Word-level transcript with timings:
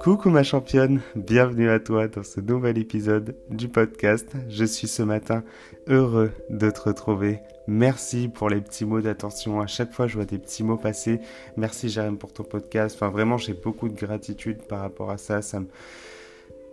Coucou 0.00 0.30
ma 0.30 0.42
championne, 0.42 1.00
bienvenue 1.16 1.68
à 1.70 1.80
toi 1.80 2.08
dans 2.08 2.22
ce 2.22 2.40
nouvel 2.40 2.78
épisode 2.78 3.34
du 3.50 3.68
podcast. 3.68 4.32
Je 4.48 4.64
suis 4.64 4.88
ce 4.88 5.02
matin 5.02 5.44
heureux 5.86 6.30
de 6.50 6.70
te 6.70 6.80
retrouver. 6.80 7.40
Merci 7.66 8.28
pour 8.28 8.48
les 8.48 8.60
petits 8.60 8.84
mots 8.84 9.00
d'attention. 9.00 9.60
À 9.60 9.66
chaque 9.66 9.92
fois, 9.92 10.06
je 10.06 10.14
vois 10.14 10.24
des 10.24 10.38
petits 10.38 10.62
mots 10.62 10.76
passer. 10.76 11.20
Merci 11.56 11.88
Jérém 11.88 12.16
pour 12.16 12.32
ton 12.32 12.44
podcast. 12.44 12.96
Enfin, 12.96 13.10
vraiment, 13.10 13.36
j'ai 13.36 13.54
beaucoup 13.54 13.88
de 13.88 13.96
gratitude 13.96 14.62
par 14.62 14.80
rapport 14.80 15.10
à 15.10 15.18
ça. 15.18 15.42
Ça 15.42 15.60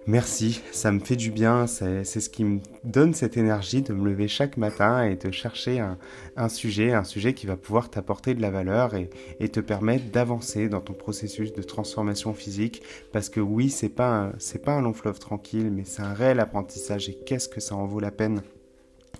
Merci, 0.07 0.61
ça 0.71 0.91
me 0.91 0.99
fait 0.99 1.15
du 1.15 1.31
bien, 1.31 1.65
c'est 1.65 2.03
ce 2.03 2.29
qui 2.29 2.43
me 2.43 2.59
donne 2.83 3.15
cette 3.15 3.37
énergie 3.37 3.81
de 3.81 3.91
me 3.91 4.07
lever 4.07 4.27
chaque 4.27 4.55
matin 4.55 5.03
et 5.03 5.15
de 5.15 5.31
chercher 5.31 5.79
un, 5.79 6.47
sujet, 6.47 6.93
un 6.93 7.03
sujet 7.03 7.33
qui 7.33 7.47
va 7.47 7.57
pouvoir 7.57 7.89
t'apporter 7.89 8.35
de 8.35 8.41
la 8.41 8.51
valeur 8.51 8.93
et, 8.93 9.09
te 9.49 9.59
permettre 9.59 10.11
d'avancer 10.11 10.69
dans 10.69 10.81
ton 10.81 10.93
processus 10.93 11.53
de 11.53 11.63
transformation 11.63 12.35
physique. 12.35 12.83
Parce 13.13 13.29
que 13.29 13.39
oui, 13.39 13.71
c'est 13.71 13.89
pas 13.89 14.33
pas 14.63 14.73
un 14.73 14.81
long 14.81 14.93
fleuve 14.93 15.17
tranquille, 15.17 15.71
mais 15.71 15.85
c'est 15.85 16.03
un 16.03 16.13
réel 16.13 16.39
apprentissage 16.39 17.09
et 17.09 17.17
qu'est-ce 17.25 17.49
que 17.49 17.59
ça 17.59 17.75
en 17.75 17.87
vaut 17.87 17.99
la 17.99 18.11
peine? 18.11 18.43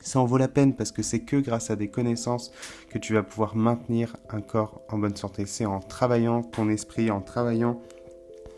Ça 0.01 0.19
en 0.19 0.25
vaut 0.25 0.37
la 0.37 0.47
peine 0.47 0.75
parce 0.75 0.91
que 0.91 1.01
c'est 1.01 1.21
que 1.21 1.37
grâce 1.37 1.71
à 1.71 1.75
des 1.75 1.87
connaissances 1.87 2.51
que 2.91 2.99
tu 2.99 3.15
vas 3.15 3.23
pouvoir 3.23 3.55
maintenir 3.55 4.15
un 4.29 4.41
corps 4.41 4.83
en 4.89 4.99
bonne 4.99 5.15
santé. 5.15 5.47
C'est 5.47 5.65
en 5.65 5.79
travaillant 5.79 6.43
ton 6.43 6.69
esprit, 6.69 7.09
en 7.09 7.21
travaillant 7.21 7.81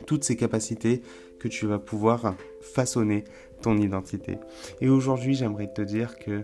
toutes 0.06 0.24
ces 0.24 0.36
capacités 0.36 1.02
que 1.40 1.48
tu 1.48 1.66
vas 1.68 1.80
pouvoir 1.80 2.36
façonner 2.62 3.24
ton 3.62 3.78
identité. 3.78 4.38
Et 4.82 4.90
aujourd'hui, 4.90 5.34
j'aimerais 5.34 5.72
te 5.72 5.82
dire 5.82 6.18
que 6.18 6.44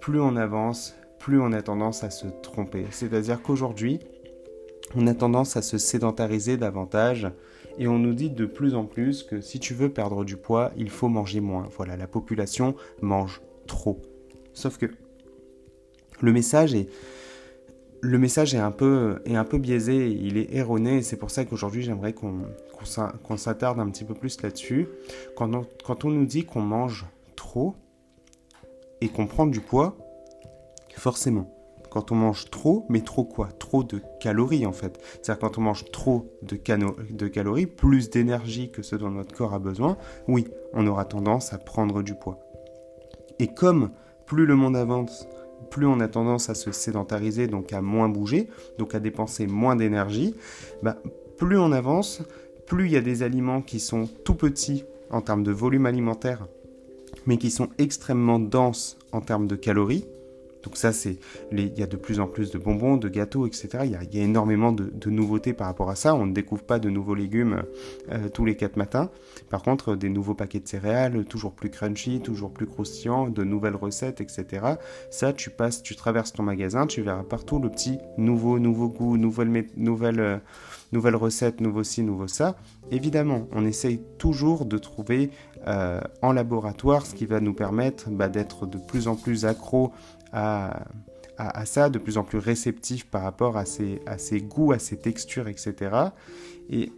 plus 0.00 0.20
on 0.20 0.36
avance, 0.36 0.94
plus 1.18 1.40
on 1.40 1.52
a 1.52 1.62
tendance 1.62 2.04
à 2.04 2.10
se 2.10 2.26
tromper. 2.42 2.86
C'est-à-dire 2.90 3.42
qu'aujourd'hui, 3.42 4.00
on 4.94 5.06
a 5.06 5.14
tendance 5.14 5.56
à 5.56 5.62
se 5.62 5.78
sédentariser 5.78 6.56
davantage 6.56 7.28
et 7.78 7.88
on 7.88 7.98
nous 7.98 8.14
dit 8.14 8.30
de 8.30 8.46
plus 8.46 8.74
en 8.74 8.84
plus 8.84 9.22
que 9.22 9.40
si 9.40 9.58
tu 9.58 9.74
veux 9.74 9.88
perdre 9.88 10.24
du 10.24 10.36
poids, 10.36 10.70
il 10.76 10.90
faut 10.90 11.08
manger 11.08 11.40
moins. 11.40 11.68
Voilà, 11.76 11.96
la 11.96 12.06
population 12.06 12.74
mange 13.00 13.40
trop. 13.66 14.00
Sauf 14.52 14.78
que 14.78 14.86
le 16.20 16.32
message 16.32 16.74
est 16.74 16.88
le 18.04 18.18
message 18.18 18.54
est 18.54 18.58
un 18.58 18.70
peu, 18.70 19.22
est 19.24 19.34
un 19.34 19.44
peu 19.44 19.56
biaisé, 19.56 20.08
il 20.08 20.36
est 20.36 20.54
erroné, 20.54 20.98
et 20.98 21.02
c'est 21.02 21.16
pour 21.16 21.30
ça 21.30 21.44
qu'aujourd'hui 21.44 21.82
j'aimerais 21.82 22.12
qu'on 22.12 23.36
s'attarde 23.36 23.80
un 23.80 23.88
petit 23.88 24.04
peu 24.04 24.14
plus 24.14 24.42
là-dessus. 24.42 24.88
Quand 25.36 25.54
on, 25.54 25.66
quand 25.84 26.04
on 26.04 26.10
nous 26.10 26.26
dit 26.26 26.44
qu'on 26.44 26.60
mange 26.60 27.06
trop 27.34 27.74
et 29.00 29.08
qu'on 29.08 29.26
prend 29.26 29.46
du 29.46 29.60
poids, 29.60 29.96
forcément, 30.96 31.50
quand 31.90 32.12
on 32.12 32.16
mange 32.16 32.50
trop, 32.50 32.84
mais 32.88 33.00
trop 33.00 33.24
quoi? 33.24 33.48
Trop 33.58 33.84
de 33.84 34.02
calories 34.20 34.66
en 34.66 34.72
fait. 34.72 35.00
C'est-à-dire 35.22 35.38
quand 35.38 35.58
on 35.58 35.62
mange 35.62 35.90
trop 35.90 36.30
de, 36.42 36.60
de 37.10 37.28
calories, 37.28 37.66
plus 37.66 38.10
d'énergie 38.10 38.70
que 38.70 38.82
ce 38.82 38.96
dont 38.96 39.10
notre 39.10 39.34
corps 39.34 39.54
a 39.54 39.58
besoin, 39.58 39.96
oui, 40.28 40.46
on 40.72 40.86
aura 40.86 41.04
tendance 41.04 41.52
à 41.52 41.58
prendre 41.58 42.02
du 42.02 42.14
poids. 42.14 42.38
Et 43.38 43.48
comme 43.48 43.90
plus 44.26 44.44
le 44.44 44.56
monde 44.56 44.76
avance, 44.76 45.26
plus 45.70 45.86
on 45.86 46.00
a 46.00 46.08
tendance 46.08 46.50
à 46.50 46.54
se 46.54 46.72
sédentariser, 46.72 47.46
donc 47.46 47.72
à 47.72 47.80
moins 47.80 48.08
bouger, 48.08 48.48
donc 48.78 48.94
à 48.94 49.00
dépenser 49.00 49.46
moins 49.46 49.76
d'énergie, 49.76 50.34
bah, 50.82 50.98
plus 51.36 51.58
on 51.58 51.72
avance, 51.72 52.22
plus 52.66 52.86
il 52.86 52.92
y 52.92 52.96
a 52.96 53.00
des 53.00 53.22
aliments 53.22 53.62
qui 53.62 53.80
sont 53.80 54.08
tout 54.24 54.34
petits 54.34 54.84
en 55.10 55.20
termes 55.20 55.42
de 55.42 55.52
volume 55.52 55.86
alimentaire, 55.86 56.46
mais 57.26 57.38
qui 57.38 57.50
sont 57.50 57.68
extrêmement 57.78 58.38
denses 58.38 58.98
en 59.12 59.20
termes 59.20 59.46
de 59.46 59.56
calories, 59.56 60.06
donc 60.64 60.76
ça, 60.76 60.92
c'est 60.92 61.18
il 61.52 61.78
y 61.78 61.82
a 61.82 61.86
de 61.86 61.96
plus 61.96 62.20
en 62.20 62.26
plus 62.26 62.50
de 62.50 62.58
bonbons, 62.58 62.96
de 62.96 63.08
gâteaux, 63.08 63.46
etc. 63.46 63.68
Il 63.84 63.90
y 63.90 64.20
a, 64.20 64.24
énormément 64.24 64.72
de, 64.72 65.10
nouveautés 65.10 65.52
par 65.52 65.66
rapport 65.66 65.90
à 65.90 65.94
ça. 65.94 66.14
On 66.14 66.26
ne 66.26 66.32
découvre 66.32 66.64
pas 66.64 66.78
de 66.78 66.88
nouveaux 66.88 67.14
légumes 67.14 67.64
euh, 68.10 68.28
tous 68.30 68.46
les 68.46 68.56
quatre 68.56 68.76
matins. 68.76 69.10
Par 69.50 69.62
contre, 69.62 69.94
des 69.94 70.08
nouveaux 70.08 70.34
paquets 70.34 70.60
de 70.60 70.66
céréales, 70.66 71.24
toujours 71.26 71.52
plus 71.52 71.68
crunchy, 71.68 72.20
toujours 72.20 72.50
plus 72.50 72.66
croustillants, 72.66 73.28
de 73.28 73.44
nouvelles 73.44 73.76
recettes, 73.76 74.22
etc. 74.22 74.66
Ça, 75.10 75.34
tu 75.34 75.50
passes, 75.50 75.82
tu 75.82 75.94
traverses 75.96 76.32
ton 76.32 76.42
magasin, 76.42 76.86
tu 76.86 77.02
verras 77.02 77.24
partout 77.24 77.58
le 77.58 77.68
petit 77.68 77.98
nouveau, 78.16 78.58
nouveau 78.58 78.88
goût, 78.88 79.18
nouvelle, 79.18 79.66
nouvelle, 79.76 80.20
euh, 80.20 80.38
nouvelle 80.92 81.16
recette, 81.16 81.60
nouveau 81.60 81.84
ci, 81.84 82.02
nouveau 82.02 82.26
ça. 82.26 82.56
Évidemment, 82.90 83.48
on 83.52 83.66
essaye 83.66 84.00
toujours 84.18 84.64
de 84.64 84.78
trouver 84.78 85.30
euh, 85.66 86.00
en 86.20 86.32
laboratoire 86.32 87.06
ce 87.06 87.14
qui 87.14 87.24
va 87.24 87.40
nous 87.40 87.54
permettre 87.54 88.10
bah, 88.10 88.28
d'être 88.28 88.66
de 88.66 88.76
plus 88.76 89.08
en 89.08 89.16
plus 89.16 89.46
accro 89.46 89.92
à, 90.34 91.64
ça, 91.64 91.90
de 91.90 91.98
plus 91.98 92.18
en 92.18 92.24
plus 92.24 92.38
réceptif 92.38 93.06
par 93.06 93.22
rapport 93.22 93.56
à 93.56 93.64
ses, 93.64 94.00
goûts, 94.42 94.72
à 94.72 94.78
ses 94.78 94.96
textures, 94.96 95.48
etc. 95.48 95.74
Et, 96.70 96.92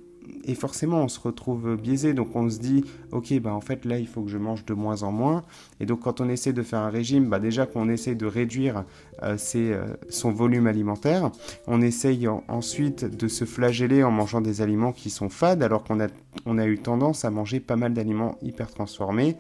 et, 0.44 0.54
forcément, 0.54 1.02
on 1.02 1.08
se 1.08 1.20
retrouve 1.20 1.76
biaisé, 1.76 2.12
donc 2.12 2.34
on 2.34 2.50
se 2.50 2.58
dit, 2.58 2.84
ok, 3.12 3.38
bah 3.41 3.54
en 3.54 3.60
fait 3.60 3.84
là, 3.84 3.98
il 3.98 4.06
faut 4.06 4.22
que 4.22 4.30
je 4.30 4.38
mange 4.38 4.64
de 4.64 4.74
moins 4.74 5.02
en 5.04 5.12
moins. 5.12 5.44
Et 5.80 5.86
donc 5.86 6.00
quand 6.00 6.20
on 6.20 6.28
essaie 6.28 6.52
de 6.52 6.62
faire 6.62 6.80
un 6.80 6.91
régime, 6.91 7.28
bah 7.28 7.38
déjà 7.38 7.66
qu'on 7.66 7.88
essaie 7.88 8.14
de 8.14 8.26
réduire 8.26 8.84
euh, 9.22 9.36
euh, 9.54 9.86
son 10.08 10.32
volume 10.32 10.66
alimentaire, 10.66 11.30
on 11.66 11.80
essaye 11.80 12.28
ensuite 12.48 13.04
de 13.04 13.28
se 13.28 13.44
flageller 13.44 14.03
en 14.03 14.10
mangeant 14.10 14.41
des 14.41 14.62
aliments 14.62 14.92
qui 14.92 15.10
sont 15.10 15.28
fades, 15.28 15.62
alors 15.62 15.84
qu'on 15.84 16.00
a, 16.00 16.08
a 16.08 16.66
eu 16.66 16.78
tendance 16.78 17.24
à 17.24 17.30
manger 17.30 17.60
pas 17.60 17.76
mal 17.76 17.94
d'aliments 17.94 18.36
hyper 18.42 18.70
transformés 18.70 19.36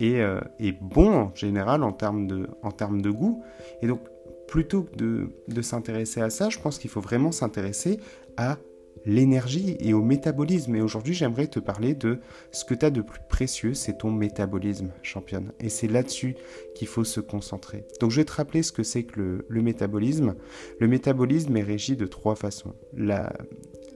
et, 0.00 0.20
euh, 0.20 0.40
bon 0.80 1.14
en 1.14 1.34
général 1.34 1.82
en 1.82 1.92
termes 1.92 2.26
de, 2.26 2.48
en 2.62 2.70
termes 2.70 3.02
de 3.02 3.10
goût. 3.10 3.42
Et 3.82 3.86
donc, 3.86 4.00
plutôt 4.46 4.82
que 4.84 4.96
de, 4.96 5.30
de 5.48 5.62
s'intéresser 5.62 6.20
à 6.20 6.30
ça, 6.30 6.48
je 6.48 6.58
pense 6.58 6.78
qu'il 6.78 6.90
faut 6.90 7.00
vraiment 7.00 7.32
s'intéresser 7.32 7.98
à 8.36 8.56
l'énergie 9.04 9.76
et 9.80 9.94
au 9.94 10.02
métabolisme. 10.02 10.74
Et 10.76 10.80
aujourd'hui, 10.80 11.14
j'aimerais 11.14 11.46
te 11.46 11.60
parler 11.60 11.94
de 11.94 12.20
ce 12.52 12.64
que 12.64 12.74
tu 12.74 12.84
as 12.84 12.90
de 12.90 13.00
plus 13.00 13.20
précieux, 13.28 13.74
c'est 13.74 13.98
ton 13.98 14.10
métabolisme, 14.10 14.90
championne. 15.02 15.52
Et 15.60 15.68
c'est 15.68 15.88
là-dessus 15.88 16.36
qu'il 16.74 16.88
faut 16.88 17.04
se 17.04 17.20
concentrer. 17.20 17.84
Donc, 18.00 18.10
je 18.10 18.16
vais 18.16 18.24
te 18.24 18.32
rappeler 18.32 18.62
ce 18.62 18.72
que 18.72 18.82
c'est 18.82 19.04
que 19.04 19.20
le, 19.20 19.46
le 19.48 19.62
métabolisme. 19.62 20.34
Le 20.80 20.88
métabolisme 20.88 21.56
est 21.56 21.62
régi 21.62 21.96
de 21.96 22.06
trois 22.06 22.34
façons. 22.34 22.74
La, 22.94 23.32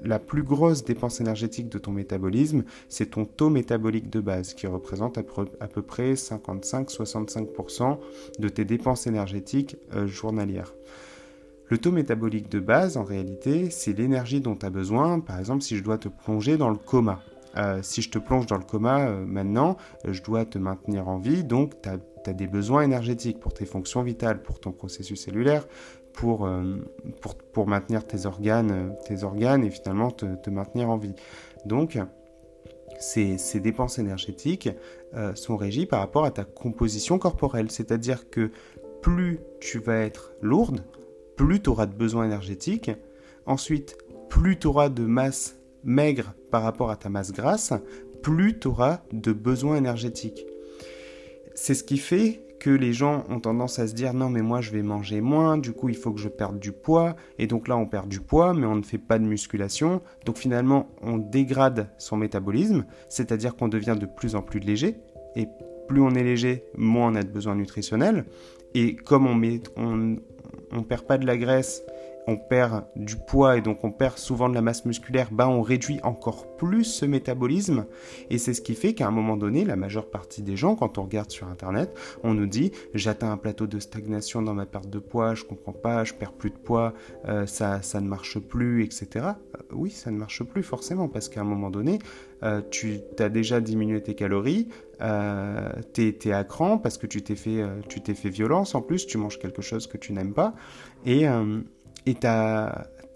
la 0.04 0.18
plus 0.18 0.42
grosse 0.42 0.84
dépense 0.84 1.20
énergétique 1.20 1.68
de 1.68 1.78
ton 1.78 1.92
métabolisme, 1.92 2.64
c'est 2.88 3.10
ton 3.10 3.24
taux 3.24 3.50
métabolique 3.50 4.10
de 4.10 4.20
base 4.20 4.54
qui 4.54 4.66
représente 4.66 5.18
à 5.18 5.22
peu, 5.22 5.82
près 5.82 6.14
55-65% 6.14 7.98
de 8.38 8.48
tes 8.48 8.64
dépenses 8.64 9.06
énergétiques 9.06 9.76
euh, 9.94 10.06
journalières. 10.06 10.72
Le 11.68 11.78
taux 11.78 11.92
métabolique 11.92 12.50
de 12.50 12.60
base, 12.60 12.96
en 12.96 13.04
réalité, 13.04 13.70
c'est 13.70 13.92
l'énergie 13.92 14.40
dont 14.40 14.56
tu 14.56 14.66
as 14.66 14.70
besoin, 14.70 15.20
par 15.20 15.38
exemple 15.38 15.62
si 15.62 15.76
je 15.76 15.82
dois 15.82 15.98
te 15.98 16.08
plonger 16.08 16.56
dans 16.56 16.70
le 16.70 16.76
coma. 16.76 17.20
Euh, 17.56 17.80
si 17.82 18.00
je 18.00 18.10
te 18.10 18.18
plonge 18.18 18.46
dans 18.46 18.56
le 18.56 18.64
coma 18.64 19.06
euh, 19.06 19.24
maintenant, 19.26 19.76
je 20.06 20.22
dois 20.22 20.44
te 20.44 20.58
maintenir 20.58 21.08
en 21.08 21.18
vie, 21.18 21.44
donc 21.44 21.80
tu 21.82 21.88
as, 21.88 21.98
des 22.32 22.46
besoins 22.46 22.82
énergétiques 22.82 23.40
pour 23.40 23.52
tes 23.52 23.66
fonctions 23.66 24.02
vitales, 24.02 24.42
pour 24.42 24.60
ton 24.60 24.70
processus 24.70 25.24
cellulaire, 25.24 25.66
pour, 26.12 26.46
euh, 26.46 26.76
pour, 27.20 27.34
pour, 27.34 27.66
maintenir 27.66 28.06
tes 28.06 28.26
organes, 28.26 28.94
tes 29.06 29.24
organes 29.24 29.64
et 29.64 29.70
finalement 29.70 30.10
te, 30.10 30.26
te 30.36 30.50
maintenir 30.50 30.90
en 30.90 30.96
vie. 30.96 31.14
Donc, 31.64 31.98
ces, 33.02 33.60
dépenses 33.60 33.98
énergétiques 33.98 34.70
euh, 35.14 35.34
sont 35.34 35.56
régies 35.56 35.86
par 35.86 36.00
rapport 36.00 36.24
à 36.24 36.30
ta 36.30 36.44
composition 36.44 37.18
corporelle. 37.18 37.70
C'est-à-dire 37.70 38.30
que 38.30 38.50
plus 39.00 39.40
tu 39.60 39.78
vas 39.78 39.98
être 39.98 40.32
lourde, 40.40 40.84
plus 41.36 41.60
tu 41.60 41.70
auras 41.70 41.86
de 41.86 41.94
besoins 41.94 42.24
énergétiques. 42.24 42.90
Ensuite, 43.46 43.98
plus 44.28 44.58
tu 44.58 44.66
auras 44.68 44.88
de 44.88 45.04
masse 45.04 45.56
maigre 45.84 46.34
par 46.50 46.62
rapport 46.62 46.90
à 46.90 46.96
ta 46.96 47.08
masse 47.08 47.32
grasse, 47.32 47.72
plus 48.22 48.58
tu 48.58 48.68
auras 48.68 49.02
de 49.12 49.32
besoins 49.32 49.76
énergétiques. 49.76 50.46
C'est 51.54 51.74
ce 51.74 51.82
qui 51.84 51.98
fait 51.98 52.40
les 52.70 52.92
gens 52.92 53.24
ont 53.28 53.40
tendance 53.40 53.78
à 53.78 53.86
se 53.86 53.94
dire 53.94 54.14
non 54.14 54.28
mais 54.28 54.42
moi 54.42 54.60
je 54.60 54.70
vais 54.70 54.82
manger 54.82 55.20
moins, 55.20 55.58
du 55.58 55.72
coup 55.72 55.88
il 55.88 55.96
faut 55.96 56.12
que 56.12 56.20
je 56.20 56.28
perde 56.28 56.58
du 56.58 56.72
poids, 56.72 57.16
et 57.38 57.46
donc 57.46 57.68
là 57.68 57.76
on 57.76 57.86
perd 57.86 58.08
du 58.08 58.20
poids 58.20 58.54
mais 58.54 58.66
on 58.66 58.76
ne 58.76 58.82
fait 58.82 58.98
pas 58.98 59.18
de 59.18 59.24
musculation, 59.24 60.02
donc 60.24 60.36
finalement 60.36 60.88
on 61.02 61.18
dégrade 61.18 61.88
son 61.98 62.16
métabolisme, 62.16 62.84
c'est-à-dire 63.08 63.56
qu'on 63.56 63.68
devient 63.68 63.96
de 63.98 64.06
plus 64.06 64.34
en 64.34 64.42
plus 64.42 64.60
léger, 64.60 64.96
et 65.36 65.48
plus 65.88 66.00
on 66.00 66.10
est 66.10 66.24
léger, 66.24 66.64
moins 66.76 67.12
on 67.12 67.14
a 67.14 67.22
de 67.22 67.30
besoins 67.30 67.54
nutritionnels, 67.54 68.24
et 68.74 68.96
comme 68.96 69.26
on 69.26 69.34
met, 69.34 69.60
on, 69.76 70.16
on 70.72 70.82
perd 70.82 71.02
pas 71.02 71.18
de 71.18 71.26
la 71.26 71.36
graisse 71.36 71.82
on 72.26 72.36
perd 72.36 72.84
du 72.96 73.16
poids 73.16 73.56
et 73.56 73.60
donc 73.60 73.84
on 73.84 73.90
perd 73.90 74.18
souvent 74.18 74.48
de 74.48 74.54
la 74.54 74.62
masse 74.62 74.84
musculaire, 74.84 75.28
bah 75.32 75.48
on 75.48 75.62
réduit 75.62 76.00
encore 76.02 76.56
plus 76.56 76.84
ce 76.84 77.04
métabolisme. 77.04 77.86
Et 78.30 78.38
c'est 78.38 78.54
ce 78.54 78.60
qui 78.60 78.74
fait 78.74 78.94
qu'à 78.94 79.08
un 79.08 79.10
moment 79.10 79.36
donné, 79.36 79.64
la 79.64 79.76
majeure 79.76 80.10
partie 80.10 80.42
des 80.42 80.56
gens, 80.56 80.76
quand 80.76 80.98
on 80.98 81.02
regarde 81.02 81.30
sur 81.30 81.48
Internet, 81.48 81.94
on 82.22 82.34
nous 82.34 82.46
dit 82.46 82.72
j'atteins 82.94 83.32
un 83.32 83.36
plateau 83.36 83.66
de 83.66 83.78
stagnation 83.78 84.42
dans 84.42 84.54
ma 84.54 84.66
perte 84.66 84.88
de 84.88 84.98
poids, 84.98 85.34
je 85.34 85.44
comprends 85.44 85.72
pas, 85.72 86.04
je 86.04 86.14
perds 86.14 86.32
plus 86.32 86.50
de 86.50 86.56
poids, 86.56 86.94
euh, 87.28 87.46
ça, 87.46 87.82
ça 87.82 88.00
ne 88.00 88.08
marche 88.08 88.38
plus, 88.38 88.84
etc. 88.84 89.08
Euh, 89.16 89.58
oui, 89.72 89.90
ça 89.90 90.10
ne 90.10 90.18
marche 90.18 90.42
plus 90.44 90.62
forcément 90.62 91.08
parce 91.08 91.28
qu'à 91.28 91.40
un 91.40 91.44
moment 91.44 91.70
donné, 91.70 91.98
euh, 92.42 92.60
tu 92.70 93.00
as 93.18 93.28
déjà 93.28 93.60
diminué 93.60 94.02
tes 94.02 94.14
calories, 94.14 94.68
tu 95.00 96.14
es, 96.24 96.32
à 96.32 96.44
cran 96.44 96.78
parce 96.78 96.98
que 96.98 97.06
tu 97.06 97.22
t'es 97.22 97.34
fait, 97.34 97.64
t'es 98.04 98.14
fait 98.14 98.28
violence 98.28 98.74
en 98.74 98.82
plus, 98.82 99.06
tu 99.06 99.18
manges 99.18 99.38
quelque 99.38 99.62
chose 99.62 99.86
que 99.86 99.96
tu 99.96 100.12
n'aimes 100.12 100.34
pas. 100.34 100.54
Et, 101.04 101.26
et 102.06 102.14
t'es 102.14 102.28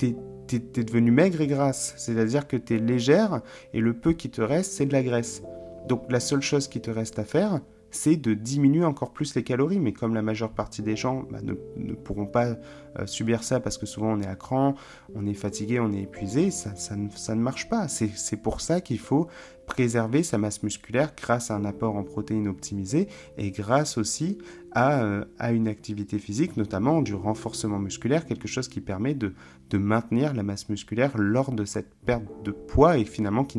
es, 0.02 0.82
devenu 0.82 1.10
maigre 1.10 1.40
et 1.40 1.46
grasse. 1.46 1.94
C'est-à-dire 1.96 2.46
que 2.46 2.56
tu 2.56 2.76
es 2.76 2.78
légère 2.78 3.40
et 3.72 3.80
le 3.80 3.94
peu 3.94 4.12
qui 4.12 4.30
te 4.30 4.42
reste, 4.42 4.72
c'est 4.72 4.86
de 4.86 4.92
la 4.92 5.02
graisse. 5.02 5.42
Donc 5.88 6.04
la 6.10 6.20
seule 6.20 6.42
chose 6.42 6.68
qui 6.68 6.80
te 6.80 6.90
reste 6.90 7.18
à 7.18 7.24
faire, 7.24 7.60
c'est 7.90 8.16
de 8.16 8.34
diminuer 8.34 8.84
encore 8.84 9.12
plus 9.12 9.34
les 9.34 9.42
calories. 9.42 9.78
Mais 9.78 9.92
comme 9.92 10.14
la 10.14 10.22
majeure 10.22 10.50
partie 10.50 10.82
des 10.82 10.96
gens 10.96 11.24
bah, 11.30 11.38
ne, 11.42 11.94
pourront 11.94 12.26
pas 12.26 12.56
euh, 12.98 13.06
subir 13.06 13.42
ça 13.42 13.60
parce 13.60 13.78
que 13.78 13.86
souvent 13.86 14.12
on 14.12 14.20
est 14.20 14.26
à 14.26 14.36
cran, 14.36 14.74
on 15.14 15.26
est 15.26 15.34
fatigué, 15.34 15.80
on 15.80 15.92
est 15.92 16.02
épuisé, 16.02 16.50
ça, 16.50 16.96
ne, 16.96 17.40
marche 17.40 17.68
pas. 17.68 17.88
C'est 17.88 18.42
pour 18.42 18.60
ça 18.60 18.80
qu'il 18.80 18.98
faut 18.98 19.28
préserver 19.66 20.22
sa 20.22 20.38
masse 20.38 20.62
musculaire 20.62 21.12
grâce 21.16 21.50
à 21.50 21.56
un 21.56 21.64
apport 21.64 21.96
en 21.96 22.04
protéines 22.04 22.46
optimisé 22.46 23.08
et 23.36 23.50
grâce 23.50 23.98
aussi 23.98 24.38
à, 24.76 25.02
euh, 25.02 25.24
une 25.54 25.68
activité 25.68 26.18
physique, 26.18 26.58
notamment 26.58 27.00
du 27.00 27.14
renforcement 27.14 27.78
musculaire, 27.78 28.26
quelque 28.26 28.46
chose 28.46 28.68
qui 28.68 28.82
permet 28.82 29.14
de, 29.14 29.32
maintenir 29.72 30.34
la 30.34 30.42
masse 30.42 30.68
musculaire 30.68 31.16
lors 31.16 31.50
de 31.50 31.64
cette 31.64 31.94
perte 32.04 32.24
de 32.44 32.50
poids 32.50 32.98
et 32.98 33.06
finalement 33.06 33.44
qui, 33.44 33.58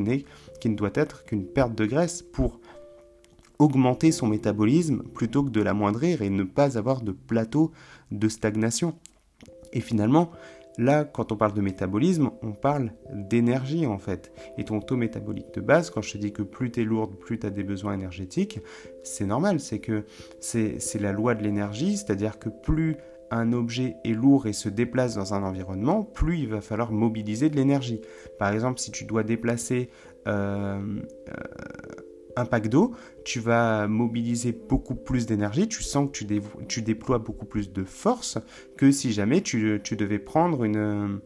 qui 0.62 0.70
ne 0.70 0.76
doit 0.76 0.92
être 0.94 1.26
qu'une 1.26 1.46
perte 1.46 1.74
de 1.76 1.86
graisse 1.88 2.22
pour 2.22 2.60
augmenter 3.58 4.12
son 4.12 4.28
métabolisme 4.28 5.02
plutôt 5.16 5.44
que 5.44 5.50
de 5.50 5.62
l'amoindrir 5.62 6.22
et 6.22 6.30
ne 6.30 6.44
pas 6.44 6.78
avoir 6.78 7.02
de 7.02 7.12
plateau 7.12 7.72
de 8.12 8.30
stagnation. 8.30 8.94
Et 9.74 9.82
finalement, 9.82 10.32
là, 10.78 11.04
quand 11.06 11.32
on 11.32 11.38
parle 11.38 11.54
de 11.54 11.62
métabolisme, 11.62 12.32
on 12.42 12.54
parle 12.54 12.92
d'énergie 13.14 13.86
en 13.86 13.98
fait. 13.98 14.32
Et 14.58 14.66
ton 14.66 14.80
taux 14.80 14.98
métabolique 14.98 15.54
de 15.54 15.62
base, 15.62 15.90
quand 15.90 16.02
je 16.02 16.14
te 16.14 16.18
dis 16.18 16.32
que 16.32 16.44
plus 16.44 16.72
tu 16.72 16.82
es 16.82 16.84
lourde, 16.84 17.16
plus 17.18 17.40
tu 17.40 17.48
as 17.48 17.50
des 17.50 17.64
besoins 17.64 17.94
énergétiques, 17.94 18.60
c'est 19.04 19.26
normal, 19.26 19.60
c'est 19.60 19.80
que 19.80 20.06
c'est 20.40 21.00
la 21.00 21.12
loi 21.12 21.36
de 21.36 21.44
l'énergie, 21.44 21.98
c'est-à-dire 21.98 22.40
que 22.40 22.50
plus 22.50 22.98
un 23.30 23.52
objet 23.54 23.98
est 24.06 24.14
lourd 24.14 24.48
et 24.48 24.54
se 24.54 24.70
déplace 24.70 25.16
dans 25.16 25.34
un 25.34 25.44
environnement, 25.44 26.04
plus 26.04 26.40
il 26.40 26.48
va 26.48 26.62
falloir 26.62 26.92
mobiliser 26.92 27.50
de 27.50 27.56
l'énergie. 27.56 28.02
Par 28.40 28.54
exemple, 28.54 28.80
si 28.80 28.92
tu 28.92 29.04
dois 29.04 29.24
déplacer 29.24 29.90
euh, 30.28 30.80
euh, 31.30 31.34
pack 32.46 32.70
d'eau, 32.70 32.94
tu 33.24 33.40
vas 33.40 33.88
mobiliser 33.88 34.52
beaucoup 34.52 34.96
plus 34.96 35.26
d'énergie, 35.26 35.68
tu 35.68 35.84
sens 35.84 36.10
que 36.12 36.26
tu, 36.68 36.82
déploies 36.82 37.20
beaucoup 37.20 37.46
plus 37.46 37.72
de 37.72 37.84
force 37.84 38.38
que 38.78 38.92
si 38.92 39.12
jamais 39.12 39.42
tu, 39.42 39.80
devais 39.92 40.20
prendre 40.20 40.64
une, 40.64 41.20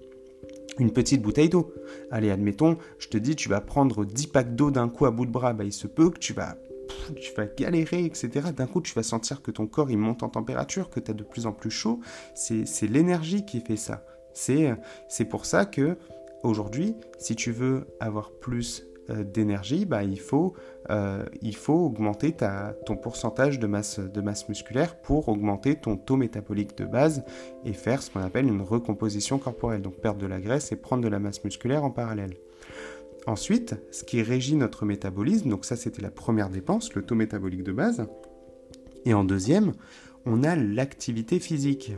petite 0.93 1.21
bouteille 1.21 1.49
d'eau. 1.49 1.73
Allez, 2.11 2.31
admettons, 2.31 2.77
je 2.99 3.07
te 3.07 3.17
dis, 3.17 3.35
tu 3.35 3.49
vas 3.49 3.61
prendre 3.61 4.05
10 4.05 4.27
packs 4.27 4.55
d'eau 4.55 4.71
d'un 4.71 4.89
coup 4.89 5.05
à 5.05 5.11
bout 5.11 5.25
de 5.25 5.31
bras, 5.31 5.53
bah, 5.53 5.63
il 5.63 5.73
se 5.73 5.87
peut 5.87 6.09
que 6.09 6.19
tu 6.19 6.33
vas 6.33 6.55
galérer, 7.57 8.05
etc. 8.05 8.49
D'un 8.55 8.67
coup, 8.67 8.81
tu 8.81 8.93
vas 8.93 9.03
sentir 9.03 9.41
que 9.41 9.51
ton 9.51 9.67
corps 9.67 9.91
il 9.91 9.97
monte 9.97 10.23
en 10.23 10.29
température, 10.29 10.89
que 10.89 10.99
tu 10.99 11.11
as 11.11 11.13
de 11.13 11.23
plus 11.23 11.45
en 11.45 11.53
plus 11.53 11.71
chaud. 11.71 11.99
C'est 12.35 12.87
l'énergie 12.87 13.45
qui 13.45 13.59
fait 13.61 13.77
ça. 13.77 14.05
C'est 14.33 15.25
pour 15.29 15.45
ça 15.45 15.65
que 15.65 15.97
aujourd'hui, 16.43 16.95
si 17.19 17.35
tu 17.35 17.51
veux 17.51 17.87
avoir 17.99 18.31
plus 18.31 18.85
d'énergie, 19.23 19.85
bah, 19.85 20.03
il, 20.03 20.19
faut, 20.19 20.53
euh, 20.89 21.25
il 21.41 21.55
faut 21.55 21.73
augmenter 21.73 22.35
ton 22.85 22.95
pourcentage 22.95 23.59
de 23.59 23.67
masse 23.67 24.49
musculaire 24.49 24.95
pour 25.01 25.29
augmenter 25.29 25.75
ton 25.75 25.97
taux 25.97 26.17
métabolique 26.17 26.77
de 26.77 26.85
base 26.85 27.23
et 27.65 27.73
faire 27.73 28.01
ce 28.01 28.09
qu'on 28.09 28.21
appelle 28.21 28.47
une 28.47 28.61
recomposition 28.61 29.37
corporelle, 29.37 29.81
donc 29.81 29.95
perdre 29.95 30.19
de 30.19 30.27
la 30.27 30.39
graisse 30.39 30.71
et 30.71 30.75
prendre 30.75 31.03
de 31.03 31.09
la 31.09 31.19
masse 31.19 31.43
musculaire 31.43 31.83
en 31.83 31.91
parallèle. 31.91 32.35
Ensuite, 33.27 33.75
ce 33.91 34.03
qui 34.03 34.23
régit 34.23 34.55
notre 34.55 34.85
métabolisme, 34.85 35.49
donc 35.49 35.65
ça 35.65 35.75
c'était 35.75 36.01
la 36.01 36.09
première 36.09 36.49
dépense, 36.49 36.93
le 36.95 37.03
taux 37.03 37.15
métabolique 37.15 37.63
de 37.63 37.71
base. 37.71 38.07
Et 39.05 39.13
en 39.13 39.23
deuxième, 39.23 39.73
on 40.25 40.43
a 40.43 40.55
l'activité 40.55 41.39
physique. 41.39 41.93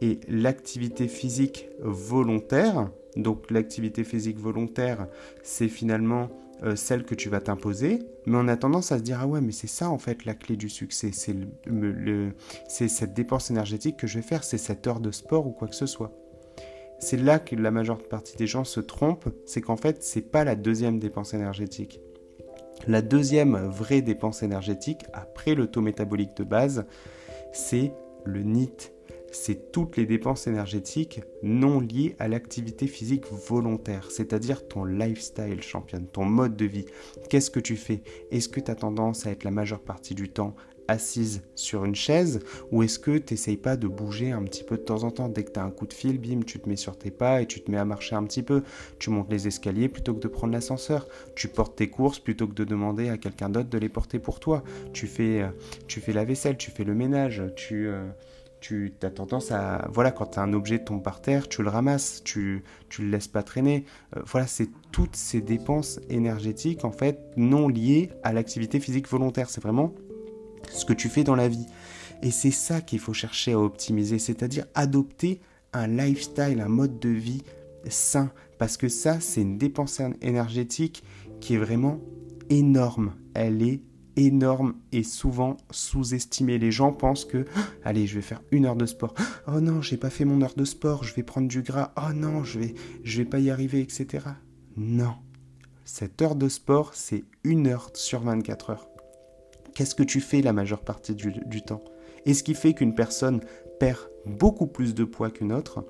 Et 0.00 0.20
l'activité 0.28 1.08
physique 1.08 1.68
volontaire, 1.80 2.90
donc 3.16 3.50
l'activité 3.50 4.04
physique 4.04 4.38
volontaire, 4.38 5.06
c'est 5.42 5.68
finalement 5.68 6.30
euh, 6.62 6.76
celle 6.76 7.04
que 7.04 7.14
tu 7.14 7.30
vas 7.30 7.40
t'imposer, 7.40 8.00
mais 8.26 8.36
on 8.36 8.46
a 8.46 8.56
tendance 8.56 8.92
à 8.92 8.98
se 8.98 9.02
dire 9.02 9.18
ah 9.20 9.26
ouais 9.26 9.40
mais 9.40 9.52
c'est 9.52 9.66
ça 9.66 9.90
en 9.90 9.96
fait 9.96 10.26
la 10.26 10.34
clé 10.34 10.56
du 10.56 10.68
succès, 10.68 11.10
c'est 11.12 12.88
cette 12.88 13.14
dépense 13.14 13.50
énergétique 13.50 13.96
que 13.96 14.06
je 14.06 14.16
vais 14.16 14.26
faire, 14.26 14.44
c'est 14.44 14.58
cette 14.58 14.86
heure 14.86 15.00
de 15.00 15.10
sport 15.10 15.46
ou 15.46 15.52
quoi 15.52 15.68
que 15.68 15.74
ce 15.74 15.86
soit. 15.86 16.12
C'est 16.98 17.16
là 17.16 17.38
que 17.38 17.56
la 17.56 17.70
majeure 17.70 18.02
partie 18.06 18.36
des 18.36 18.46
gens 18.46 18.64
se 18.64 18.80
trompent, 18.80 19.30
c'est 19.46 19.62
qu'en 19.62 19.78
fait 19.78 20.02
c'est 20.02 20.30
pas 20.30 20.44
la 20.44 20.54
deuxième 20.54 20.98
dépense 20.98 21.32
énergétique. 21.32 22.00
La 22.86 23.00
deuxième 23.00 23.56
vraie 23.56 24.02
dépense 24.02 24.42
énergétique 24.42 25.04
après 25.14 25.54
le 25.54 25.66
taux 25.66 25.80
métabolique 25.82 26.36
de 26.36 26.44
base, 26.44 26.84
c'est 27.52 27.92
le 28.24 28.42
NIT, 28.42 28.92
c'est 29.32 29.72
toutes 29.72 29.96
les 29.96 30.06
dépenses 30.06 30.46
énergétiques 30.46 31.20
non 31.42 31.80
liées 31.80 32.16
à 32.18 32.28
l'activité 32.28 32.86
physique 32.86 33.26
volontaire, 33.30 34.10
c'est-à-dire 34.10 34.66
ton 34.66 34.84
lifestyle 34.84 35.62
championne, 35.62 36.06
ton 36.06 36.24
mode 36.24 36.56
de 36.56 36.64
vie. 36.64 36.86
Qu'est-ce 37.28 37.50
que 37.50 37.60
tu 37.60 37.76
fais? 37.76 38.02
Est-ce 38.30 38.48
que 38.48 38.60
tu 38.60 38.70
as 38.70 38.74
tendance 38.74 39.26
à 39.26 39.30
être 39.30 39.44
la 39.44 39.50
majeure 39.50 39.80
partie 39.80 40.14
du 40.14 40.28
temps 40.28 40.54
assise 40.90 41.42
sur 41.54 41.84
une 41.84 41.94
chaise 41.94 42.40
ou 42.72 42.82
est-ce 42.82 42.98
que 42.98 43.16
tu 43.18 43.34
n'essayes 43.34 43.56
pas 43.56 43.76
de 43.76 43.88
bouger 43.88 44.32
un 44.32 44.42
petit 44.42 44.64
peu 44.64 44.76
de 44.76 44.82
temps 44.82 45.04
en 45.04 45.10
temps? 45.10 45.28
Dès 45.28 45.44
que 45.44 45.52
tu 45.52 45.60
as 45.60 45.64
un 45.64 45.70
coup 45.70 45.86
de 45.86 45.94
fil, 45.94 46.18
bim, 46.18 46.42
tu 46.44 46.58
te 46.58 46.68
mets 46.68 46.76
sur 46.76 46.98
tes 46.98 47.10
pas 47.10 47.40
et 47.40 47.46
tu 47.46 47.60
te 47.60 47.70
mets 47.70 47.78
à 47.78 47.84
marcher 47.84 48.16
un 48.16 48.24
petit 48.24 48.42
peu. 48.42 48.62
Tu 48.98 49.10
montes 49.10 49.30
les 49.30 49.46
escaliers 49.46 49.88
plutôt 49.88 50.14
que 50.14 50.20
de 50.20 50.28
prendre 50.28 50.52
l'ascenseur. 50.52 51.06
Tu 51.34 51.48
portes 51.48 51.76
tes 51.76 51.88
courses 51.88 52.18
plutôt 52.18 52.46
que 52.46 52.54
de 52.54 52.64
demander 52.64 53.08
à 53.08 53.18
quelqu'un 53.18 53.48
d'autre 53.48 53.70
de 53.70 53.78
les 53.78 53.88
porter 53.88 54.18
pour 54.18 54.40
toi. 54.40 54.62
Tu 54.92 55.06
fais, 55.06 55.42
euh, 55.42 55.48
tu 55.86 56.00
fais 56.00 56.12
la 56.12 56.24
vaisselle, 56.24 56.56
tu 56.56 56.70
fais 56.70 56.84
le 56.84 56.94
ménage, 56.94 57.42
tu... 57.56 57.88
Euh, 57.88 58.06
tu 58.60 58.92
as 59.02 59.10
tendance 59.10 59.52
à... 59.52 59.88
Voilà, 59.90 60.10
quand 60.10 60.36
un 60.36 60.52
objet 60.52 60.78
tombe 60.84 61.02
par 61.02 61.22
terre, 61.22 61.48
tu 61.48 61.62
le 61.62 61.70
ramasses, 61.70 62.20
tu 62.24 62.62
tu 62.90 63.02
le 63.02 63.08
laisses 63.08 63.26
pas 63.26 63.42
traîner. 63.42 63.86
Euh, 64.16 64.20
voilà, 64.26 64.46
c'est 64.46 64.68
toutes 64.92 65.16
ces 65.16 65.40
dépenses 65.40 65.98
énergétiques, 66.10 66.84
en 66.84 66.92
fait, 66.92 67.18
non 67.38 67.68
liées 67.68 68.10
à 68.22 68.34
l'activité 68.34 68.78
physique 68.78 69.08
volontaire. 69.08 69.48
C'est 69.48 69.62
vraiment 69.62 69.94
ce 70.68 70.84
que 70.84 70.92
tu 70.92 71.08
fais 71.08 71.24
dans 71.24 71.36
la 71.36 71.48
vie. 71.48 71.66
Et 72.22 72.30
c'est 72.30 72.50
ça 72.50 72.80
qu'il 72.80 72.98
faut 72.98 73.14
chercher 73.14 73.52
à 73.52 73.58
optimiser, 73.58 74.18
c'est-à-dire 74.18 74.66
adopter 74.74 75.40
un 75.72 75.86
lifestyle, 75.86 76.60
un 76.60 76.68
mode 76.68 76.98
de 76.98 77.08
vie 77.08 77.42
sain. 77.88 78.30
Parce 78.58 78.76
que 78.76 78.88
ça, 78.88 79.20
c'est 79.20 79.40
une 79.40 79.56
dépense 79.56 80.02
énergétique 80.20 81.02
qui 81.40 81.54
est 81.54 81.58
vraiment 81.58 82.00
énorme. 82.50 83.14
Elle 83.34 83.62
est 83.62 83.80
énorme 84.16 84.74
et 84.92 85.02
souvent 85.02 85.56
sous-estimée. 85.70 86.58
Les 86.58 86.72
gens 86.72 86.92
pensent 86.92 87.24
que, 87.24 87.46
ah, 87.56 87.60
allez, 87.84 88.06
je 88.06 88.16
vais 88.16 88.22
faire 88.22 88.42
une 88.50 88.66
heure 88.66 88.76
de 88.76 88.86
sport. 88.86 89.14
Oh 89.46 89.60
non, 89.60 89.80
j'ai 89.80 89.96
pas 89.96 90.10
fait 90.10 90.24
mon 90.24 90.42
heure 90.42 90.54
de 90.54 90.64
sport, 90.64 91.04
je 91.04 91.14
vais 91.14 91.22
prendre 91.22 91.48
du 91.48 91.62
gras. 91.62 91.92
Oh 91.96 92.12
non, 92.12 92.44
je 92.44 92.58
vais, 92.58 92.74
je 93.02 93.18
vais 93.18 93.28
pas 93.28 93.38
y 93.38 93.50
arriver, 93.50 93.80
etc. 93.80 94.26
Non. 94.76 95.14
Cette 95.84 96.20
heure 96.22 96.36
de 96.36 96.48
sport, 96.48 96.94
c'est 96.94 97.24
une 97.44 97.66
heure 97.66 97.90
sur 97.94 98.20
24 98.20 98.70
heures. 98.70 98.89
Qu'est-ce 99.80 99.94
que 99.94 100.02
tu 100.02 100.20
fais 100.20 100.42
la 100.42 100.52
majeure 100.52 100.82
partie 100.82 101.14
du, 101.14 101.62
temps? 101.62 101.82
Et 102.26 102.34
ce 102.34 102.42
qui 102.42 102.52
fait 102.52 102.74
qu'une 102.74 102.94
personne 102.94 103.40
perd 103.78 103.96
beaucoup 104.26 104.66
plus 104.66 104.94
de 104.94 105.04
poids 105.04 105.30
qu'une 105.30 105.54
autre, 105.54 105.86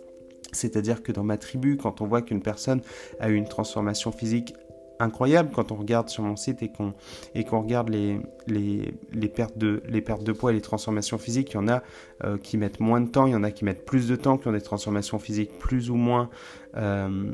c'est-à-dire 0.53 1.03
que 1.03 1.11
dans 1.11 1.25
ma 1.25 1.37
tribu, 1.37 1.77
quand 1.77 2.01
on 2.01 2.07
voit 2.07 2.23
qu'une 2.23 2.41
personne 2.41 2.83
a 3.19 3.31
eu 3.31 3.35
une 3.35 3.49
transformation 3.49 4.13
physique 4.13 4.55
incroyable 5.01 5.51
quand 5.53 5.73
on 5.73 5.75
regarde 5.75 6.09
sur 6.09 6.23
mon 6.23 6.37
site 6.37 6.63
et 6.63 6.71
qu'on 6.71 7.61
regarde 7.61 7.89
les, 7.89 8.21
les, 8.47 8.95
les, 9.13 9.29
pertes 9.29 9.59
de, 9.59 9.83
les 9.89 10.03
pertes 10.03 10.23
de 10.23 10.31
poids 10.31 10.53
et 10.53 10.55
les 10.55 10.61
transformations 10.61 11.19
physiques. 11.19 11.51
Il 11.51 11.55
y 11.55 11.59
en 11.59 11.67
a 11.67 11.83
euh, 12.23 12.39
qui 12.39 12.59
mettent 12.59 12.79
moins 12.79 13.01
de 13.01 13.09
temps, 13.09 13.27
il 13.27 13.33
y 13.33 13.35
en 13.35 13.43
a 13.43 13.51
qui 13.51 13.65
mettent 13.65 13.87
plus 13.87 14.07
de 14.07 14.15
temps, 14.15 14.39
qui 14.39 14.47
ont 14.47 14.53
des 14.53 14.61
transformations 14.61 15.19
physiques 15.19 15.59
plus 15.59 15.91
ou 15.91 15.97
moins, 15.97 16.31
euh, 16.77 17.33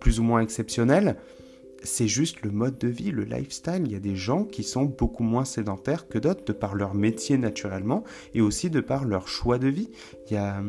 plus 0.00 0.20
ou 0.20 0.22
moins 0.22 0.42
exceptionnelles. 0.42 1.16
C'est 1.84 2.08
juste 2.08 2.42
le 2.42 2.50
mode 2.50 2.78
de 2.78 2.88
vie, 2.88 3.10
le 3.10 3.24
lifestyle. 3.24 3.82
Il 3.84 3.92
y 3.92 3.96
a 3.96 4.00
des 4.00 4.16
gens 4.16 4.44
qui 4.44 4.62
sont 4.62 4.84
beaucoup 4.84 5.22
moins 5.22 5.44
sédentaires 5.44 6.08
que 6.08 6.18
d'autres 6.18 6.44
de 6.44 6.52
par 6.52 6.74
leur 6.74 6.94
métier 6.94 7.38
naturellement 7.38 8.04
et 8.34 8.40
aussi 8.40 8.70
de 8.70 8.80
par 8.80 9.04
leur 9.04 9.28
choix 9.28 9.58
de 9.58 9.68
vie. 9.68 9.90
Il 10.26 10.34
y 10.34 10.36
a 10.36 10.62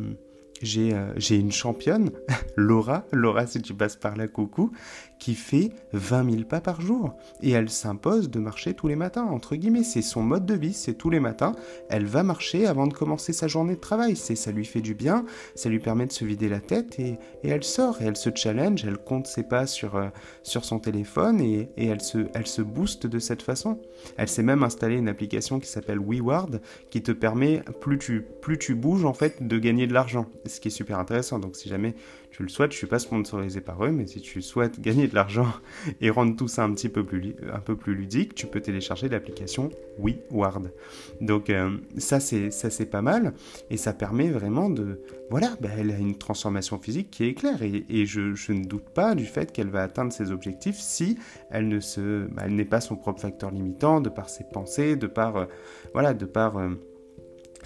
euh, 0.78 1.14
j'ai 1.18 1.36
une 1.36 1.52
championne, 1.52 2.12
Laura, 2.56 3.06
Laura 3.12 3.46
si 3.46 3.62
tu 3.62 3.74
passes 3.74 3.98
par 3.98 4.16
là, 4.16 4.28
coucou, 4.28 4.72
qui 5.20 5.36
fait 5.36 5.72
20 5.94 6.32
000 6.32 6.44
pas 6.44 6.62
par 6.62 6.82
jour. 6.82 7.16
Et 7.42 7.52
elle 7.52 7.70
s'impose 7.70 8.30
de 8.30 8.40
marcher 8.40 8.74
tous 8.74 8.88
les 8.88 8.96
matins, 8.96 9.24
entre 9.24 9.56
guillemets. 9.56 9.84
C'est 9.84 10.02
son 10.02 10.22
mode 10.24 10.46
de 10.46 10.54
vie, 10.54 10.74
c'est 10.74 10.94
tous 10.94 11.10
les 11.10 11.20
matins. 11.20 11.54
Elle 11.90 12.06
va 12.06 12.24
marcher 12.24 12.68
avant 12.68 12.88
de 12.88 12.94
commencer 12.94 13.34
sa 13.34 13.48
journée 13.48 13.76
de 13.76 13.80
travail. 13.80 14.16
C'est 14.16 14.36
Ça 14.36 14.52
lui 14.52 14.66
fait 14.66 14.82
du 14.82 14.94
bien, 14.94 15.26
ça 15.56 15.70
lui 15.70 15.80
permet 15.80 16.06
de 16.06 16.12
se 16.12 16.26
vider 16.26 16.50
la 16.50 16.60
tête 16.60 17.00
et, 17.00 17.18
elle 17.44 17.64
sort 17.64 18.02
et 18.02 18.06
elle 18.06 18.18
se 18.18 18.30
challenge, 18.34 18.84
elle 18.86 18.98
compte 18.98 19.28
ses 19.28 19.44
pas 19.44 19.68
sur, 19.68 19.96
euh, 19.96 20.10
sur 20.44 20.66
son 20.66 20.80
téléphone 20.80 21.40
et, 21.40 21.70
elle, 21.78 22.02
se, 22.02 22.28
elle 22.34 22.48
se 22.48 22.62
booste 22.62 23.08
de 23.08 23.20
cette 23.20 23.42
façon. 23.42 23.80
Elle 24.18 24.28
s'est 24.28 24.44
même 24.44 24.64
installé 24.64 24.96
une 24.96 25.08
application 25.08 25.60
qui 25.60 25.70
s'appelle 25.70 26.00
WeWard 26.00 26.62
qui 26.90 27.02
te 27.02 27.12
permet, 27.12 27.64
plus 27.82 27.98
tu, 27.98 28.26
plus 28.42 28.58
tu 28.58 28.76
bouges 28.76 29.06
en 29.06 29.14
fait, 29.14 29.46
de 29.46 29.58
gagner 29.58 29.88
de 29.88 29.94
l'argent 29.94 30.28
ce 30.46 30.60
qui 30.60 30.70
est 30.70 30.72
super 30.72 31.00
intéressant. 31.00 31.40
Donc 31.40 31.56
si 31.56 31.70
jamais 31.70 31.96
tu 32.36 32.44
le 32.44 32.50
souhaites, 32.50 32.74
je 32.74 32.78
suis 32.78 32.88
pas 32.88 33.00
sponsorisé 33.00 33.62
par 33.62 33.86
eux, 33.86 33.92
mais 33.92 34.08
si 34.08 34.20
tu 34.20 34.42
souhaites 34.42 34.82
gagner 34.82 35.08
de 35.08 35.16
l'argent 35.16 35.48
et 36.02 36.10
rendre 36.10 36.36
tout 36.36 36.50
ça 36.50 36.66
un 36.66 36.74
petit 36.74 36.90
peu 36.90 37.06
plus, 37.06 37.34
un 37.54 37.60
peu 37.60 37.78
plus 37.78 37.96
ludique, 37.96 38.36
tu 38.36 38.46
peux 38.46 38.60
télécharger 38.60 39.08
l'application 39.08 39.70
WeWard. 40.00 40.70
Donc 41.22 41.50
euh, 41.50 41.78
ça 41.98 42.20
c'est 42.20 42.52
ça 42.52 42.70
c'est 42.70 42.88
pas 42.88 43.02
mal 43.02 43.34
et 43.70 43.78
ça 43.78 43.94
permet 43.94 44.30
vraiment 44.32 44.70
de 44.70 45.00
voilà, 45.30 45.56
bah, 45.62 45.70
elle 45.78 45.92
a 45.92 45.98
une 45.98 46.18
transformation 46.18 46.78
physique 46.78 47.10
qui 47.10 47.24
est 47.24 47.36
claire 47.36 47.62
et, 47.64 48.06
je, 48.06 48.36
je, 48.36 48.52
ne 48.52 48.66
doute 48.66 48.90
pas 48.94 49.16
du 49.16 49.26
fait 49.26 49.54
qu'elle 49.54 49.70
va 49.70 49.84
atteindre 49.84 50.12
ses 50.12 50.32
objectifs 50.32 50.78
si 50.78 51.18
elle 51.50 51.70
ne 51.70 51.80
se, 51.80 52.28
bah, 52.28 52.44
elle 52.46 52.56
n'est 52.56 52.66
pas 52.66 52.82
son 52.82 52.98
propre 52.98 53.22
facteur 53.22 53.50
limitant 53.50 54.02
de 54.02 54.10
par 54.10 54.28
ses 54.28 54.44
pensées, 54.44 54.98
de 54.98 55.08
par 55.08 55.38
euh, 55.38 55.46
voilà, 55.94 56.14
de 56.14 56.26
par 56.26 56.58
euh, 56.58 56.70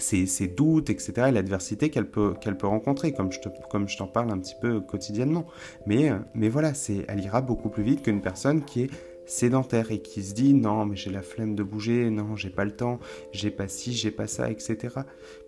ses, 0.00 0.48
doutes, 0.48 0.90
etc., 0.90 1.26
et 1.28 1.32
l'adversité 1.32 1.90
qu'elle 1.90 2.10
peut, 2.10 2.34
peut 2.34 2.66
rencontrer, 2.66 3.12
comme 3.12 3.30
je, 3.32 3.40
te, 3.40 3.48
comme 3.70 3.88
je 3.88 3.96
t'en 3.96 4.06
parle 4.06 4.30
un 4.30 4.38
petit 4.38 4.56
peu 4.60 4.80
quotidiennement. 4.80 5.46
Mais, 5.86 6.10
euh, 6.10 6.18
mais 6.34 6.48
voilà, 6.48 6.74
c'est, 6.74 7.04
elle 7.08 7.20
ira 7.20 7.40
beaucoup 7.40 7.68
plus 7.68 7.82
vite 7.82 8.02
qu'une 8.02 8.20
personne 8.20 8.64
qui 8.64 8.82
est 8.82 8.90
sédentaire 9.30 9.92
et 9.92 10.00
qui 10.00 10.22
se 10.22 10.34
dit 10.34 10.54
non 10.54 10.84
mais 10.84 10.96
j'ai 10.96 11.10
la 11.10 11.22
flemme 11.22 11.54
de 11.54 11.62
bouger, 11.62 12.10
non 12.10 12.34
j'ai 12.34 12.50
pas 12.50 12.64
le 12.64 12.72
temps, 12.72 12.98
j'ai 13.32 13.50
pas 13.50 13.68
ci, 13.68 13.92
j'ai 13.92 14.10
pas 14.10 14.26
ça, 14.26 14.50
etc. 14.50 14.88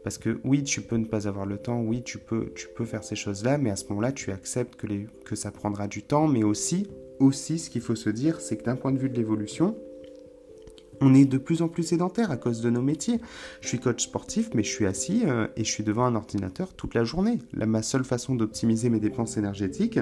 Parce 0.04 0.18
que 0.18 0.40
oui 0.44 0.62
tu 0.62 0.82
peux 0.82 0.96
ne 0.96 1.04
pas 1.04 1.26
avoir 1.26 1.46
le 1.46 1.58
temps, 1.58 1.80
oui 1.80 2.02
tu 2.02 2.18
peux, 2.18 2.52
tu 2.54 2.68
peux 2.68 2.84
faire 2.84 3.02
ces 3.02 3.16
choses-là, 3.16 3.58
mais 3.58 3.70
à 3.70 3.76
ce 3.76 3.88
moment-là 3.88 4.12
tu 4.12 4.30
acceptes 4.30 4.76
que, 4.76 4.86
les, 4.86 5.06
que 5.24 5.34
ça 5.34 5.50
prendra 5.50 5.88
du 5.88 6.02
temps, 6.02 6.28
mais 6.28 6.44
aussi, 6.44 6.88
aussi 7.18 7.58
ce 7.58 7.70
qu'il 7.70 7.82
faut 7.82 7.96
se 7.96 8.10
dire 8.10 8.40
c'est 8.40 8.56
que 8.56 8.64
d'un 8.64 8.76
point 8.76 8.92
de 8.92 8.98
vue 8.98 9.10
de 9.10 9.16
l'évolution, 9.16 9.76
on 11.02 11.14
est 11.14 11.24
de 11.24 11.38
plus 11.38 11.62
en 11.62 11.68
plus 11.68 11.82
sédentaire 11.82 12.30
à 12.30 12.36
cause 12.36 12.60
de 12.60 12.70
nos 12.70 12.82
métiers. 12.82 13.20
Je 13.60 13.68
suis 13.68 13.80
coach 13.80 14.04
sportif, 14.04 14.50
mais 14.54 14.62
je 14.62 14.70
suis 14.70 14.86
assis 14.86 15.22
euh, 15.26 15.48
et 15.56 15.64
je 15.64 15.70
suis 15.70 15.84
devant 15.84 16.04
un 16.04 16.14
ordinateur 16.14 16.74
toute 16.74 16.94
la 16.94 17.04
journée. 17.04 17.38
Là, 17.52 17.66
ma 17.66 17.82
seule 17.82 18.04
façon 18.04 18.34
d'optimiser 18.34 18.88
mes 18.88 19.00
dépenses 19.00 19.36
énergétiques, 19.36 19.98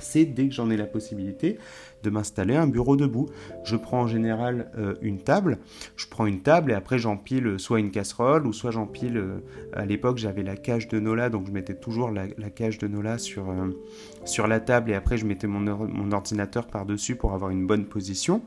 c'est 0.00 0.24
dès 0.24 0.48
que 0.48 0.54
j'en 0.54 0.70
ai 0.70 0.76
la 0.76 0.86
possibilité 0.86 1.58
de 2.02 2.10
m'installer 2.10 2.56
un 2.56 2.66
bureau 2.66 2.96
debout. 2.96 3.28
Je 3.64 3.76
prends 3.76 4.02
en 4.02 4.06
général 4.06 4.70
euh, 4.76 4.94
une 5.02 5.20
table, 5.20 5.58
je 5.96 6.06
prends 6.08 6.26
une 6.26 6.42
table 6.42 6.72
et 6.72 6.74
après 6.74 6.98
j'empile 6.98 7.58
soit 7.58 7.78
une 7.78 7.90
casserole 7.90 8.46
ou 8.46 8.52
soit 8.52 8.70
j'empile, 8.70 9.16
euh, 9.16 9.38
à 9.72 9.86
l'époque 9.86 10.18
j'avais 10.18 10.42
la 10.42 10.56
cage 10.56 10.88
de 10.88 10.98
Nola, 11.00 11.30
donc 11.30 11.46
je 11.46 11.52
mettais 11.52 11.74
toujours 11.74 12.10
la, 12.10 12.26
cage 12.50 12.78
de 12.78 12.88
Nola 12.88 13.18
sur, 13.18 13.46
la 14.46 14.60
table 14.60 14.90
et 14.90 14.94
après 14.94 15.16
je 15.16 15.26
mettais 15.26 15.46
mon 15.46 16.12
ordinateur 16.12 16.66
par-dessus 16.66 17.16
pour 17.16 17.32
avoir 17.32 17.50
une 17.50 17.66
bonne 17.66 17.86
position 17.86 18.42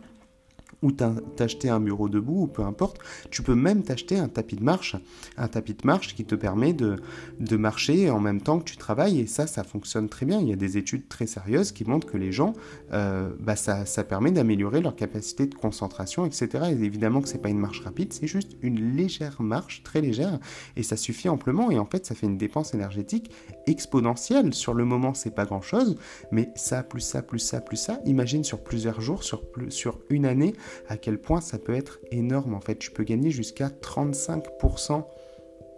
ou 0.81 0.91
t'acheter 0.91 1.69
un 1.69 1.79
bureau 1.79 2.10
debout, 2.10 2.43
ou 2.43 2.48
peu 2.48 2.63
importe. 2.63 3.00
Tu 3.31 3.41
peux 3.41 3.55
même 3.55 3.84
t'acheter 3.84 4.17
un 4.17 4.27
tapis 4.27 4.55
de 4.55 4.63
marche, 4.63 4.96
un 5.38 5.48
tapis 5.48 5.74
de 5.74 5.86
marche 5.86 6.15
qui 6.15 6.25
te 6.25 6.36
permet 6.36 6.74
de, 6.74 6.98
de 7.39 7.57
marcher 7.57 8.10
en 8.10 8.19
même 8.19 8.41
temps 8.41 8.60
que 8.60 8.65
tu 8.65 8.77
travailles, 8.77 9.22
et 9.22 9.27
ça, 9.27 9.48
ça 9.48 9.63
fonctionne 9.63 10.10
très 10.10 10.25
bien. 10.25 10.39
Il 10.39 10.48
y 10.48 10.53
a 10.53 10.57
des 10.57 10.77
études 10.77 11.07
très 11.07 11.25
sérieuses 11.25 11.72
qui 11.72 11.86
montrent 11.86 12.07
que 12.07 12.17
les 12.17 12.31
gens, 12.31 12.53
euh, 12.93 13.29
bah 13.39 13.55
ça, 13.55 13.86
ça 13.86 14.03
permet 14.03 14.31
d'améliorer 14.31 14.81
leur 14.81 14.96
capacité 14.96 15.48
de 15.48 15.55
concentration, 15.55 16.25
etc. 16.25 16.50
Et 16.69 16.84
évidemment 16.84 17.22
que 17.22 17.29
c'est 17.29 17.41
pas 17.41 17.50
une 17.50 17.60
marche 17.60 17.81
rapide, 17.81 18.13
c'est 18.13 18.27
juste 18.27 18.55
une 18.62 18.96
légère 18.96 19.41
marche, 19.41 19.84
très 19.84 20.01
légère, 20.01 20.39
et 20.75 20.84
ça 20.84 20.98
suffit 20.98 21.29
amplement, 21.29 21.72
et 21.72 21.79
en 21.79 21.86
fait, 21.86 22.05
ça 22.05 22.15
fait 22.15 22.27
une 22.27 22.38
dépense 22.38 22.74
énergétique 22.74 23.31
exponentielle. 23.65 24.53
Sur 24.53 24.74
le 24.74 24.86
moment, 24.86 25.13
c'est 25.13 25.34
pas 25.34 25.46
grand-chose, 25.46 25.98
mais 26.31 26.51
ça, 26.55 26.84
plus 26.84 27.01
ça, 27.01 27.22
plus 27.22 27.39
ça, 27.39 27.62
plus 27.62 27.77
ça, 27.77 28.00
imagine 28.05 28.43
sur 28.43 28.63
plusieurs 28.63 29.01
jours, 29.01 29.24
sur, 29.24 29.50
plus, 29.50 29.72
sur 29.72 30.00
une 30.10 30.25
année, 30.25 30.53
à 30.88 30.97
quel 30.97 31.19
point 31.19 31.41
ça 31.41 31.57
peut 31.57 31.74
être 31.74 32.00
énorme 32.12 32.53
en 32.53 32.62
fait. 32.62 32.75
Tu 32.75 32.91
peux 32.91 33.03
gagner 33.03 33.31
jusqu'à 33.31 33.69
35% 33.69 35.05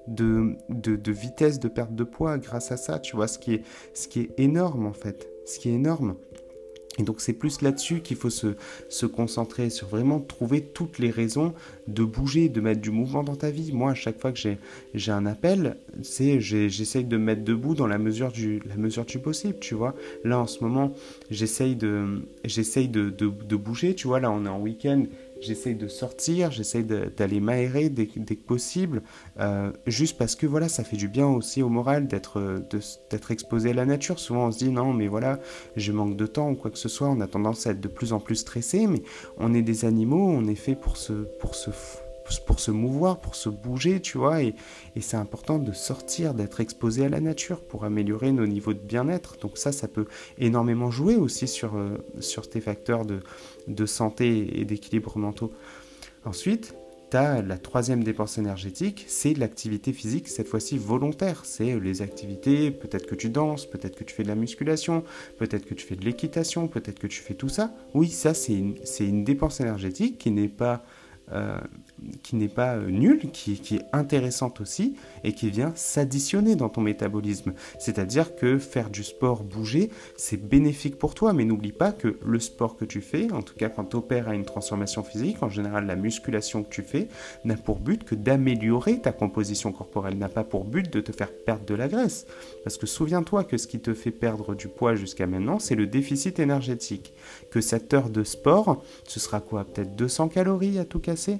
de, 0.07 0.57
de, 0.69 1.11
vitesse 1.11 1.59
de 1.59 1.67
perte 1.67 1.93
de 1.93 2.03
poids 2.03 2.37
grâce 2.37 2.71
à 2.71 2.77
ça, 2.77 2.99
tu 2.99 3.15
vois, 3.15 3.27
ce 3.27 3.37
qui 3.37 3.53
est, 3.53 3.63
ce 3.93 4.07
qui 4.07 4.21
est 4.21 4.39
énorme 4.39 4.85
en 4.85 4.93
fait, 4.93 5.29
ce 5.45 5.59
qui 5.59 5.69
est 5.69 5.73
énorme. 5.73 6.15
Et 6.99 7.03
donc 7.03 7.21
c'est 7.21 7.33
plus 7.33 7.61
là-dessus 7.61 8.01
qu'il 8.01 8.17
faut 8.17 8.29
se, 8.29 9.05
concentrer, 9.05 9.69
sur 9.69 9.87
vraiment 9.87 10.19
trouver 10.19 10.61
toutes 10.61 10.99
les 10.99 11.09
raisons 11.09 11.53
de 11.87 12.03
bouger, 12.03 12.49
de 12.49 12.61
mettre 12.61 12.81
du 12.81 12.91
mouvement 12.91 13.23
dans 13.23 13.35
ta 13.35 13.49
vie. 13.49 13.71
Moi, 13.71 13.91
à 13.91 13.95
chaque 13.95 14.19
fois 14.19 14.31
que 14.31 14.39
j'ai 14.93 15.11
un 15.11 15.25
appel, 15.25 15.77
c'est 16.03 16.41
j'essaye 16.41 17.05
de 17.05 17.17
me 17.17 17.23
mettre 17.23 17.43
debout 17.43 17.73
dans 17.73 17.87
la 17.87 17.97
mesure, 17.97 18.31
du, 18.31 18.61
la 18.67 18.75
mesure 18.75 19.05
possible, 19.17 19.57
tu 19.59 19.75
vois. 19.75 19.95
Là, 20.23 20.39
en 20.39 20.47
ce 20.47 20.63
moment, 20.63 20.93
j'essaye 21.31 21.75
de, 21.75 22.21
de, 22.43 23.09
de, 23.09 23.09
de, 23.27 23.55
bouger, 23.55 23.95
tu 23.95 24.07
vois. 24.07 24.19
Là, 24.19 24.29
on 24.29 24.45
est 24.45 24.49
en 24.49 24.59
week-end, 24.59 25.05
j'essaye 25.41 25.75
de 25.75 25.87
sortir, 25.87 26.51
j'essaye 26.51 26.83
d'aller 26.83 27.39
m'aérer 27.39 27.89
dès, 27.89 28.07
que 28.07 28.33
possible, 28.35 29.01
euh, 29.39 29.71
juste 29.87 30.17
parce 30.17 30.35
que 30.35 30.45
voilà, 30.45 30.69
ça 30.69 30.83
fait 30.83 30.97
du 30.97 31.07
bien 31.07 31.27
aussi 31.27 31.61
au 31.61 31.69
moral 31.69 32.07
d'être 32.07 33.31
exposé 33.31 33.71
à 33.71 33.73
la 33.73 33.85
nature. 33.85 34.19
Souvent 34.19 34.47
on 34.47 34.51
se 34.51 34.59
dit 34.59 34.69
non, 34.69 34.93
mais 34.93 35.07
voilà, 35.07 35.39
je 35.75 35.91
manque 35.91 36.15
de 36.15 36.25
temps 36.25 36.51
ou 36.51 36.55
quoi 36.55 36.71
que 36.71 36.77
ce 36.77 36.89
soit, 36.89 37.09
on 37.09 37.21
a 37.21 37.27
tendance 37.27 37.67
à 37.67 37.71
être 37.71 37.81
de 37.81 37.87
plus 37.87 38.13
en 38.13 38.19
plus 38.19 38.35
stressé, 38.35 38.87
mais 38.87 39.01
on 39.37 39.53
est 39.53 39.61
des 39.61 39.85
animaux, 39.85 40.27
on 40.29 40.47
est 40.47 40.55
fait 40.55 40.75
pour 40.75 40.97
se, 40.97 41.13
pour 41.39 41.55
se 41.55 41.71
pour 42.45 42.59
se 42.59 42.71
mouvoir, 42.71 43.19
pour 43.19 43.35
se 43.35 43.49
bouger, 43.49 43.99
tu 44.01 44.17
vois, 44.17 44.43
et, 44.43 44.55
c'est 44.99 45.17
important 45.17 45.59
de 45.59 45.71
sortir, 45.71 46.33
d'être 46.33 46.59
exposé 46.59 47.05
à 47.05 47.09
la 47.09 47.21
nature 47.21 47.61
pour 47.61 47.85
améliorer 47.85 48.31
nos 48.33 48.45
niveaux 48.45 48.73
de 48.73 48.79
bien-être. 48.79 49.37
Donc 49.39 49.57
ça, 49.57 49.71
ça 49.71 49.87
peut 49.87 50.07
énormément 50.37 50.91
jouer 50.91 51.15
aussi 51.15 51.47
sur, 51.47 51.75
euh, 51.75 51.97
sur 52.19 52.49
tes 52.49 52.59
facteurs 52.59 53.05
de, 53.05 53.21
de 53.67 53.85
santé 53.85 54.59
et 54.59 54.65
d'équilibre 54.65 55.17
mentaux. 55.17 55.53
Ensuite, 56.25 56.75
tu 57.09 57.17
as 57.17 57.41
la 57.41 57.57
troisième 57.57 58.03
dépense 58.03 58.37
énergétique, 58.37 59.05
c'est 59.07 59.33
l'activité 59.33 59.93
physique, 59.93 60.27
cette 60.27 60.47
fois-ci 60.47 60.77
volontaire. 60.77 61.41
C'est 61.43 61.79
les 61.79 62.01
activités, 62.01 62.71
peut-être 62.71 63.07
que 63.07 63.15
tu 63.15 63.29
danses, 63.29 63.65
peut-être 63.65 63.95
que 63.95 64.03
tu 64.03 64.13
fais 64.13 64.23
de 64.23 64.27
la 64.27 64.35
musculation, 64.35 65.03
peut-être 65.37 65.65
que 65.65 65.73
tu 65.73 65.85
fais 65.85 65.95
de 65.95 66.05
l'équitation, 66.05 66.67
peut-être 66.67 66.99
que 66.99 67.07
tu 67.07 67.21
fais 67.21 67.33
tout 67.33 67.49
ça. 67.49 67.73
Oui, 67.93 68.09
ça, 68.09 68.33
c'est 68.33 68.53
une, 68.53 68.75
une 68.99 69.23
dépense 69.23 69.59
énergétique 69.59 70.17
qui 70.19 70.31
n'est 70.31 70.49
pas 70.49 70.83
euh, 71.31 71.59
qui 72.23 72.35
n'est 72.35 72.47
pas 72.47 72.75
euh, 72.75 72.89
nulle, 72.89 73.31
qui, 73.31 73.59
qui, 73.59 73.77
est 73.77 73.85
intéressante 73.93 74.61
aussi 74.61 74.95
et 75.23 75.33
qui 75.33 75.49
vient 75.49 75.73
s'additionner 75.75 76.55
dans 76.55 76.69
ton 76.69 76.81
métabolisme. 76.81 77.53
C'est-à-dire 77.79 78.35
que 78.35 78.57
faire 78.57 78.89
du 78.89 79.03
sport, 79.03 79.43
bouger, 79.43 79.89
c'est 80.17 80.37
bénéfique 80.37 80.97
pour 80.97 81.13
toi, 81.13 81.33
mais 81.33 81.45
n'oublie 81.45 81.71
pas 81.71 81.91
que 81.91 82.17
le 82.25 82.39
sport 82.39 82.77
que 82.77 82.85
tu 82.85 83.01
fais, 83.01 83.31
en 83.31 83.41
tout 83.41 83.55
cas 83.55 83.69
quand 83.69 83.85
tu 83.85 83.95
opères 83.97 84.29
à 84.29 84.35
une 84.35 84.45
transformation 84.45 85.03
physique, 85.03 85.41
en 85.43 85.49
général 85.49 85.85
la 85.85 85.95
musculation 85.95 86.63
que 86.63 86.69
tu 86.69 86.81
fais, 86.81 87.07
n'a 87.45 87.55
pour 87.55 87.79
but 87.79 88.03
que 88.03 88.15
d'améliorer 88.15 88.99
ta 88.99 89.11
composition 89.11 89.71
corporelle, 89.71 90.17
n'a 90.17 90.29
pas 90.29 90.43
pour 90.43 90.65
but 90.65 90.91
de 90.91 91.01
te 91.01 91.11
faire 91.11 91.31
perdre 91.31 91.65
de 91.65 91.75
la 91.75 91.87
graisse. 91.87 92.25
Parce 92.63 92.77
que 92.77 92.87
souviens-toi 92.87 93.43
que 93.43 93.57
ce 93.57 93.67
qui 93.67 93.79
te 93.79 93.93
fait 93.93 94.11
perdre 94.11 94.55
du 94.55 94.67
poids 94.67 94.95
jusqu'à 94.95 95.27
maintenant, 95.27 95.59
c'est 95.59 95.75
le 95.75 95.87
déficit 95.87 96.39
énergétique. 96.39 97.13
Que 97.51 97.61
cette 97.61 97.93
heure 97.93 98.09
de 98.09 98.23
sport, 98.23 98.83
ce 99.07 99.19
sera 99.19 99.39
quoi? 99.39 99.65
Peut-être 99.65 99.95
200 99.95 100.29
calories 100.29 100.79
à 100.79 100.85
tout 100.85 100.99
casser? 100.99 101.39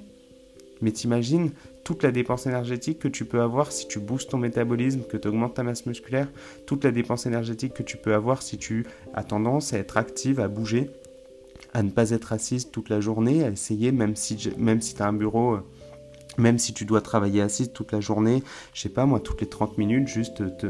Mais 0.82 0.92
t'imagines 0.92 1.50
toute 1.84 2.02
la 2.02 2.12
dépense 2.12 2.46
énergétique 2.46 2.98
que 2.98 3.08
tu 3.08 3.24
peux 3.24 3.40
avoir 3.40 3.72
si 3.72 3.88
tu 3.88 3.98
boostes 3.98 4.30
ton 4.30 4.38
métabolisme, 4.38 5.02
que 5.02 5.16
tu 5.16 5.28
augmentes 5.28 5.54
ta 5.54 5.62
masse 5.62 5.86
musculaire, 5.86 6.28
toute 6.66 6.84
la 6.84 6.90
dépense 6.90 7.26
énergétique 7.26 7.74
que 7.74 7.82
tu 7.82 7.96
peux 7.96 8.14
avoir 8.14 8.42
si 8.42 8.58
tu 8.58 8.86
as 9.14 9.24
tendance 9.24 9.72
à 9.72 9.78
être 9.78 9.96
active, 9.96 10.40
à 10.40 10.48
bouger, 10.48 10.90
à 11.74 11.82
ne 11.82 11.90
pas 11.90 12.10
être 12.10 12.32
assise 12.32 12.70
toute 12.70 12.88
la 12.88 13.00
journée, 13.00 13.44
à 13.44 13.50
essayer, 13.50 13.92
même 13.92 14.16
si, 14.16 14.52
même 14.58 14.80
si 14.80 14.94
tu 14.94 15.02
as 15.02 15.06
un 15.06 15.12
bureau, 15.12 15.54
euh, 15.54 15.64
même 16.38 16.58
si 16.58 16.72
tu 16.72 16.84
dois 16.84 17.00
travailler 17.00 17.42
assise 17.42 17.72
toute 17.72 17.92
la 17.92 18.00
journée, 18.00 18.42
je 18.72 18.82
sais 18.82 18.88
pas 18.88 19.06
moi, 19.06 19.20
toutes 19.20 19.40
les 19.40 19.48
30 19.48 19.78
minutes, 19.78 20.08
juste 20.08 20.56
te 20.58 20.66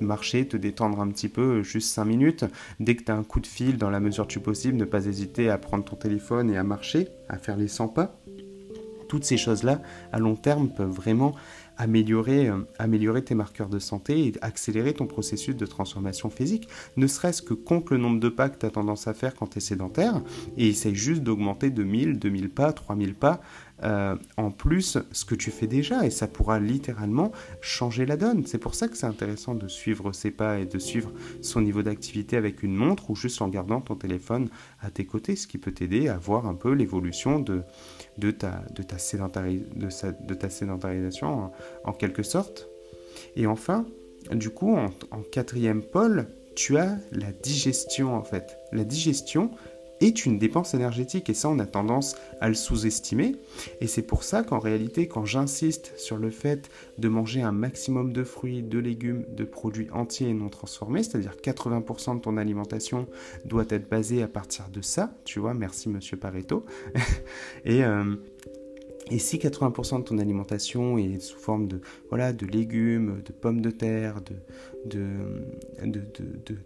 marcher, 0.00 0.46
te 0.46 0.56
détendre 0.56 1.00
un 1.00 1.08
petit 1.08 1.28
peu, 1.28 1.62
juste 1.62 1.90
5 1.90 2.04
minutes. 2.04 2.44
Dès 2.80 2.96
que 2.96 3.04
tu 3.04 3.12
as 3.12 3.16
un 3.16 3.22
coup 3.22 3.40
de 3.40 3.46
fil, 3.46 3.76
dans 3.76 3.90
la 3.90 4.00
mesure 4.00 4.26
du 4.26 4.40
possible, 4.40 4.76
ne 4.76 4.84
pas 4.84 5.06
hésiter 5.06 5.50
à 5.50 5.58
prendre 5.58 5.84
ton 5.84 5.96
téléphone 5.96 6.50
et 6.50 6.56
à 6.56 6.64
marcher, 6.64 7.08
à 7.28 7.38
faire 7.38 7.56
les 7.56 7.68
100 7.68 7.88
pas 7.88 8.16
toutes 9.12 9.24
ces 9.24 9.36
choses-là, 9.36 9.82
à 10.10 10.18
long 10.18 10.36
terme, 10.36 10.70
peuvent 10.70 10.88
vraiment 10.88 11.34
améliorer, 11.76 12.48
euh, 12.48 12.66
améliorer 12.78 13.22
tes 13.22 13.34
marqueurs 13.34 13.68
de 13.68 13.78
santé 13.78 14.26
et 14.26 14.32
accélérer 14.40 14.94
ton 14.94 15.06
processus 15.06 15.54
de 15.54 15.66
transformation 15.66 16.30
physique, 16.30 16.66
ne 16.96 17.06
serait-ce 17.06 17.42
que 17.42 17.52
compte 17.52 17.90
le 17.90 17.98
nombre 17.98 18.20
de 18.20 18.30
pas 18.30 18.48
que 18.48 18.56
tu 18.58 18.64
as 18.64 18.70
tendance 18.70 19.08
à 19.08 19.12
faire 19.12 19.34
quand 19.34 19.48
tu 19.48 19.58
es 19.58 19.60
sédentaire 19.60 20.22
et 20.56 20.68
essaye 20.68 20.94
juste 20.94 21.22
d'augmenter 21.22 21.68
de 21.68 21.84
1000, 21.84 22.18
2000 22.18 22.48
pas, 22.48 22.72
3000 22.72 23.14
pas 23.14 23.42
euh, 23.84 24.16
en 24.36 24.50
plus 24.50 24.98
ce 25.10 25.24
que 25.24 25.34
tu 25.34 25.50
fais 25.50 25.66
déjà 25.66 26.06
et 26.06 26.10
ça 26.10 26.28
pourra 26.28 26.60
littéralement 26.60 27.32
changer 27.60 28.06
la 28.06 28.16
donne. 28.16 28.46
C'est 28.46 28.58
pour 28.58 28.74
ça 28.74 28.88
que 28.88 28.96
c'est 28.96 29.06
intéressant 29.06 29.54
de 29.54 29.68
suivre 29.68 30.12
ses 30.12 30.30
pas 30.30 30.58
et 30.58 30.66
de 30.66 30.78
suivre 30.78 31.12
son 31.40 31.60
niveau 31.60 31.82
d'activité 31.82 32.36
avec 32.36 32.62
une 32.62 32.74
montre 32.74 33.10
ou 33.10 33.16
juste 33.16 33.42
en 33.42 33.48
gardant 33.48 33.80
ton 33.80 33.96
téléphone 33.96 34.48
à 34.80 34.90
tes 34.90 35.04
côtés, 35.04 35.36
ce 35.36 35.46
qui 35.46 35.58
peut 35.58 35.72
t'aider 35.72 36.08
à 36.08 36.16
voir 36.16 36.46
un 36.46 36.54
peu 36.54 36.72
l'évolution 36.72 37.40
de, 37.40 37.62
ta, 38.30 38.62
de, 38.74 38.82
ta 38.82 38.96
de, 38.96 40.34
ta 40.34 40.50
sédentarisation 40.50 41.50
en, 41.84 41.92
quelque 41.92 42.22
sorte. 42.22 42.68
Et 43.36 43.46
enfin, 43.46 43.86
du 44.32 44.50
coup, 44.50 44.76
en 44.76 45.22
quatrième 45.30 45.82
pôle, 45.82 46.26
tu 46.54 46.76
as 46.76 46.96
la 47.12 47.32
digestion 47.32 48.14
en 48.14 48.22
fait. 48.22 48.58
La 48.72 48.84
digestion, 48.84 49.50
est 50.02 50.26
une 50.26 50.38
dépense 50.38 50.74
énergétique 50.74 51.30
et 51.30 51.34
ça 51.34 51.48
on 51.48 51.58
a 51.58 51.66
tendance 51.66 52.16
à 52.40 52.48
le 52.48 52.54
sous-estimer. 52.54 53.36
Et 53.80 53.86
c'est 53.86 54.02
pour 54.02 54.22
ça 54.22 54.42
qu'en 54.42 54.58
réalité 54.58 55.08
quand 55.08 55.24
j'insiste 55.24 55.92
sur 55.96 56.16
le 56.16 56.30
fait 56.30 56.70
de 56.98 57.08
manger 57.08 57.42
un 57.42 57.52
maximum 57.52 58.12
de 58.12 58.24
fruits, 58.24 58.62
de 58.62 58.78
légumes, 58.78 59.24
de 59.34 59.44
produits 59.44 59.90
entiers 59.92 60.28
et 60.28 60.34
non 60.34 60.48
transformés, 60.48 61.02
c'est-à-dire 61.02 61.36
80% 61.42 62.16
de 62.16 62.20
ton 62.20 62.36
alimentation 62.36 63.06
doit 63.44 63.66
être 63.68 63.88
basée 63.88 64.22
à 64.22 64.28
partir 64.28 64.68
de 64.68 64.80
ça, 64.80 65.14
tu 65.24 65.40
vois, 65.40 65.54
merci 65.54 65.88
monsieur 65.88 66.16
Pareto, 66.16 66.64
et... 67.64 67.84
Euh, 67.84 68.16
et 69.10 69.18
si 69.18 69.38
80% 69.38 69.98
de 69.98 70.04
ton 70.04 70.18
alimentation 70.18 70.96
est 70.96 71.18
sous 71.20 71.38
forme 71.38 71.66
de, 71.66 71.80
voilà, 72.08 72.32
de 72.32 72.46
légumes, 72.46 73.22
de 73.24 73.32
pommes 73.32 73.60
de 73.60 73.70
terre, 73.70 74.20
de, 74.22 74.96
de, 75.84 76.00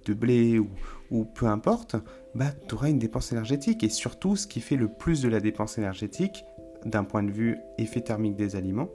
de, 0.05 0.15
blé 0.15 0.59
ou, 0.59 0.69
ou, 1.11 1.25
peu 1.25 1.47
importe, 1.47 1.97
bah, 2.35 2.53
tu 2.69 2.75
auras 2.75 2.91
une 2.91 2.99
dépense 2.99 3.33
énergétique. 3.33 3.83
Et 3.83 3.89
surtout, 3.89 4.37
ce 4.37 4.47
qui 4.47 4.61
fait 4.61 4.77
le 4.77 4.89
plus 4.89 5.23
de 5.23 5.29
la 5.29 5.41
dépense 5.41 5.79
énergétique, 5.79 6.45
d'un 6.85 7.05
point 7.05 7.23
de 7.23 7.31
vue 7.31 7.57
effet 7.79 8.01
thermique 8.03 8.37
des 8.37 8.55
aliments, 8.55 8.91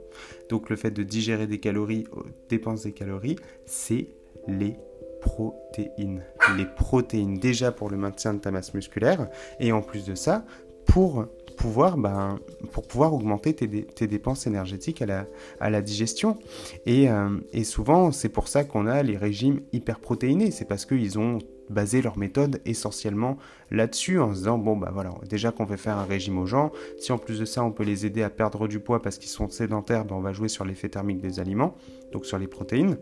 donc 0.48 0.70
le 0.70 0.76
fait 0.76 0.90
de 0.90 1.02
digérer 1.02 1.46
des 1.46 1.58
calories, 1.58 2.04
euh, 2.16 2.22
dépense 2.48 2.84
des 2.84 2.92
calories, 2.92 3.36
c'est 3.66 4.08
les 4.46 4.76
protéines. 5.20 6.22
Les 6.56 6.64
protéines 6.64 7.38
déjà 7.38 7.70
pour 7.70 7.90
le 7.90 7.96
maintien 7.96 8.34
de 8.34 8.38
ta 8.38 8.50
masse 8.50 8.72
musculaire 8.72 9.28
et 9.60 9.72
en 9.72 9.82
plus 9.82 10.04
de 10.06 10.14
ça, 10.14 10.44
pour 10.86 11.26
pouvoir, 11.56 11.96
ben, 11.96 12.38
pour 12.72 12.86
pouvoir 12.86 13.14
augmenter 13.14 13.54
tes, 13.54 13.84
tes, 13.84 14.06
dépenses 14.06 14.46
énergétiques 14.46 15.02
à 15.02 15.06
la, 15.06 15.26
à 15.60 15.70
la 15.70 15.82
digestion. 15.82 16.38
Et, 16.86 17.10
euh, 17.10 17.38
et 17.52 17.64
souvent, 17.64 18.12
c'est 18.12 18.28
pour 18.28 18.48
ça 18.48 18.64
qu'on 18.64 18.86
a 18.86 19.02
les 19.02 19.16
régimes 19.16 19.60
hyperprotéinés. 19.72 20.50
C'est 20.50 20.64
parce 20.64 20.86
qu'ils 20.86 21.18
ont 21.18 21.38
basé 21.70 22.02
leur 22.02 22.18
méthode 22.18 22.60
essentiellement 22.66 23.38
là-dessus 23.70 24.20
en 24.20 24.32
se 24.32 24.38
disant 24.38 24.58
bon 24.58 24.76
bah 24.76 24.90
voilà 24.92 25.14
déjà 25.28 25.52
qu'on 25.52 25.64
veut 25.64 25.76
faire 25.76 25.96
un 25.96 26.04
régime 26.04 26.38
aux 26.38 26.44
gens 26.44 26.70
si 26.98 27.12
en 27.12 27.18
plus 27.18 27.38
de 27.38 27.44
ça 27.44 27.64
on 27.64 27.70
peut 27.70 27.84
les 27.84 28.04
aider 28.04 28.22
à 28.22 28.28
perdre 28.30 28.68
du 28.68 28.78
poids 28.78 29.00
parce 29.00 29.16
qu'ils 29.16 29.30
sont 29.30 29.48
sédentaires 29.48 30.04
ben 30.04 30.16
on 30.16 30.20
va 30.20 30.32
jouer 30.32 30.48
sur 30.48 30.64
l'effet 30.64 30.88
thermique 30.88 31.20
des 31.20 31.40
aliments 31.40 31.74
donc 32.12 32.26
sur 32.26 32.36
les 32.36 32.48
protéines 32.48 32.98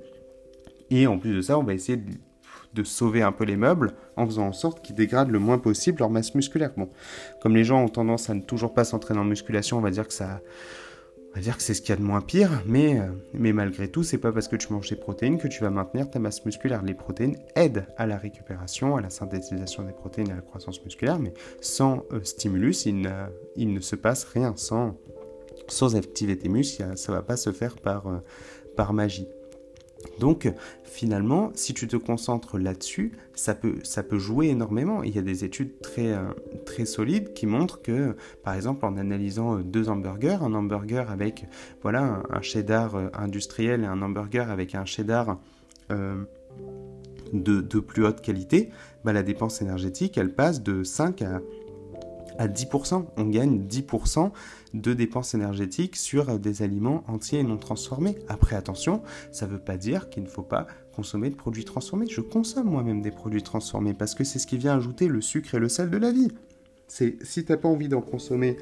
et 0.91 1.07
en 1.07 1.19
plus 1.19 1.35
de 1.35 1.41
ça 1.41 1.59
on 1.59 1.65
va 1.65 1.75
essayer 1.75 1.99
de 1.99 2.13
de 2.75 2.83
sauver 2.85 3.23
un 3.23 3.33
peu 3.33 3.45
les 3.45 3.57
meubles 3.57 3.93
en 4.17 4.27
faisant 4.27 4.47
en 4.47 4.53
sorte 4.53 4.83
qu'ils 4.83 4.95
dégradent 4.95 5.31
le 5.31 5.39
moins 5.39 5.59
possible 5.59 5.99
leur 5.99 6.11
masse 6.11 6.35
musculaire. 6.35 6.73
Bon, 6.77 6.89
comme 7.41 7.55
les 7.55 7.65
gens 7.65 7.83
ont 7.83 7.89
tendance 7.89 8.31
à 8.31 8.35
ne 8.35 8.41
toujours 8.41 8.75
pas 8.75 8.85
s'entraîner 8.85 9.21
en 9.21 9.25
musculation, 9.25 9.79
on 9.79 9.81
va 9.81 9.91
dire 9.91 10.07
que 10.07 10.15
ça, 10.15 10.41
on 11.33 11.37
va 11.37 11.41
dire 11.43 11.57
que 11.57 11.63
c'est 11.63 11.75
ce 11.75 11.81
qu'il 11.81 11.91
y 11.91 11.93
a 11.93 11.97
de 11.97 12.03
moins 12.03 12.21
pire, 12.21 12.63
mais, 12.67 12.99
euh, 12.99 13.07
mais 13.35 13.53
malgré 13.53 13.89
tout, 13.89 14.03
c'est 14.03 14.19
pas 14.19 14.33
parce 14.33 14.49
que 14.49 14.57
tu 14.57 14.73
manges 14.73 14.91
des 14.91 14.97
protéines 14.97 15.39
que 15.39 15.47
tu 15.47 15.63
vas 15.63 15.71
maintenir 15.71 16.11
ta 16.11 16.19
masse 16.19 16.45
musculaire. 16.45 16.83
Les 16.83 16.95
protéines 16.95 17.37
aident 17.55 17.87
à 17.97 18.07
la 18.07 18.17
récupération, 18.17 18.97
à 18.97 19.01
la 19.01 19.11
synthétisation 19.11 19.85
des 19.85 19.93
protéines 19.93 20.31
à 20.33 20.37
la 20.37 20.43
croissance 20.43 20.85
musculaire, 20.85 21.19
mais 21.21 21.33
sans 21.61 22.05
euh, 22.13 22.21
stimulus, 22.25 22.87
il, 22.87 23.09
il, 23.55 23.73
ne 23.73 23.81
se 23.81 23.95
passe 23.95 24.25
rien. 24.25 24.55
Sans, 24.57 24.97
sans 25.69 25.95
activer 25.95 26.37
tes 26.37 26.49
muscles, 26.49 26.85
ça 26.97 27.13
va 27.13 27.23
pas 27.23 27.37
se 27.37 27.53
faire 27.53 27.77
par, 27.77 28.09
euh, 28.09 28.19
par 28.77 28.93
magie. 28.93 29.29
Donc 30.19 30.53
finalement, 30.85 31.51
si 31.55 31.73
tu 31.73 31.89
te 31.89 31.97
concentres 31.97 32.59
là-dessus, 32.59 33.13
ça 33.35 33.55
peut, 33.55 34.19
jouer 34.19 34.49
énormément. 34.49 35.03
Il 35.03 35.15
y 35.15 35.19
a 35.19 35.23
des 35.23 35.45
études 35.45 35.81
très, 35.81 36.13
euh, 36.13 36.85
solides 36.85 37.33
qui 37.33 37.47
montrent 37.47 37.81
que, 37.81 38.17
par 38.43 38.55
exemple, 38.55 38.85
en 38.85 38.97
analysant 38.97 39.57
euh, 39.59 39.63
deux 39.63 39.89
hamburgers, 39.89 40.39
un 40.43 40.53
hamburger 40.53 41.11
avec 41.11 41.47
voilà, 41.83 42.23
un, 42.31 42.43
cheddar 42.43 42.97
euh, 42.97 43.09
industriel 43.15 43.83
et 43.83 43.87
un 43.87 44.03
hamburger 44.03 44.51
avec 44.51 44.75
un 44.75 44.85
cheddar 44.85 45.39
de, 45.89 47.61
de, 47.61 47.81
plus 47.81 48.05
haute 48.05 48.21
qualité, 48.21 48.71
bah, 49.05 49.13
la 49.13 49.23
dépense 49.23 49.61
énergétique, 49.61 50.19
elle 50.19 50.33
passe 50.33 50.63
de 50.63 50.85
5 50.85 51.23
à 51.23 51.41
à 52.41 52.49
10%. 52.49 53.05
On 53.19 53.25
gagne 53.25 53.67
10% 53.67 54.33
de 54.73 54.95
dépenses 54.95 55.35
énergétiques 55.35 55.97
sur 55.97 56.39
des 56.39 56.63
aliments 56.63 57.05
entiers 57.07 57.41
et 57.41 57.43
non 57.43 57.59
transformés. 57.59 58.17
Après, 58.29 58.57
attention, 58.57 59.03
ça 59.31 59.47
ne 59.47 59.53
veut 59.53 59.59
pas 59.59 59.77
dire 59.77 60.09
qu'il 60.09 60.23
ne 60.23 60.29
faut 60.29 60.43
pas 60.43 60.67
consommer 60.97 61.29
de 61.29 61.35
produits 61.35 61.67
transformés. 61.67 62.07
Je 62.09 62.23
consomme 62.23 62.71
moi-même 62.71 63.03
des 63.03 63.11
produits 63.11 63.43
transformés 63.43 63.93
parce 63.93 64.15
que 64.15 64.25
c'est 64.25 64.39
ce 64.39 64.47
qui 64.47 64.57
vient 64.57 64.75
ajouter 64.75 65.07
le 65.07 65.21
sucre 65.21 65.55
et 65.55 65.59
le 65.59 65.69
sel 65.69 65.91
de 65.91 65.99
la 65.99 66.13
vie. 66.13 66.29
C'est 66.89 67.23
si 67.23 67.45
t'as 67.45 67.59
pas 67.59 67.69
envie 67.69 67.89
d'en 67.89 68.01
consommer 68.01 68.57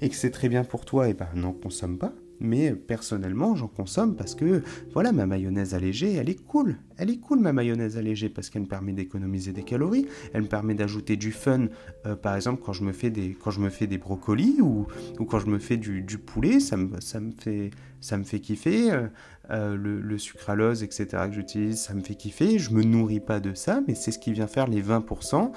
et 0.00 0.08
que 0.08 0.14
c'est 0.14 0.30
très 0.30 0.48
bien 0.48 0.62
pour 0.62 0.84
toi, 0.84 1.08
et 1.08 1.10
eh 1.10 1.14
ben 1.14 1.28
n'en 1.34 1.52
consomme 1.52 1.98
pas 1.98 2.12
mais 2.40 2.72
personnellement 2.72 3.56
j'en 3.56 3.68
consomme 3.68 4.16
parce 4.16 4.34
que 4.34 4.62
voilà 4.92 5.12
ma 5.12 5.26
mayonnaise 5.26 5.74
allégée 5.74 6.14
elle 6.14 6.28
est 6.28 6.42
cool. 6.46 6.76
Elle 6.96 7.10
est 7.10 7.18
cool 7.18 7.40
ma 7.40 7.52
mayonnaise 7.52 7.96
allégée 7.96 8.28
parce 8.28 8.50
qu'elle 8.50 8.62
me 8.62 8.66
permet 8.66 8.92
d'économiser 8.92 9.52
des 9.52 9.62
calories. 9.62 10.06
Elle 10.32 10.42
me 10.42 10.48
permet 10.48 10.74
d'ajouter 10.74 11.16
du 11.16 11.32
fun 11.32 11.66
euh, 12.06 12.16
par 12.16 12.36
exemple 12.36 12.62
quand 12.64 12.72
je 12.72 12.84
me 12.84 12.92
fais 12.92 13.10
des 13.10 13.36
quand 13.40 13.52
brocolis 13.98 14.60
ou, 14.60 14.86
quand 15.28 15.38
je 15.38 15.46
me 15.46 15.58
fais 15.58 15.76
du, 15.76 16.02
poulet 16.18 16.60
ça 16.60 16.76
me, 16.76 17.00
ça 17.00 17.20
me 17.20 17.32
fait 17.32 17.70
ça 18.00 18.16
me 18.16 18.24
fait 18.24 18.40
kiffer. 18.40 18.92
Euh, 18.92 19.08
euh, 19.50 19.76
le, 19.76 20.00
le, 20.00 20.18
sucralose 20.18 20.82
etc 20.82 21.24
que 21.28 21.32
j'utilise 21.32 21.80
ça 21.80 21.94
me 21.94 22.00
fait 22.00 22.14
kiffer 22.14 22.58
je 22.58 22.72
me 22.72 22.82
nourris 22.82 23.20
pas 23.20 23.40
de 23.40 23.54
ça 23.54 23.80
mais 23.86 23.94
c'est 23.94 24.10
ce 24.10 24.18
qui 24.18 24.32
vient 24.32 24.46
faire 24.46 24.66
les 24.66 24.82
20% 24.82 25.52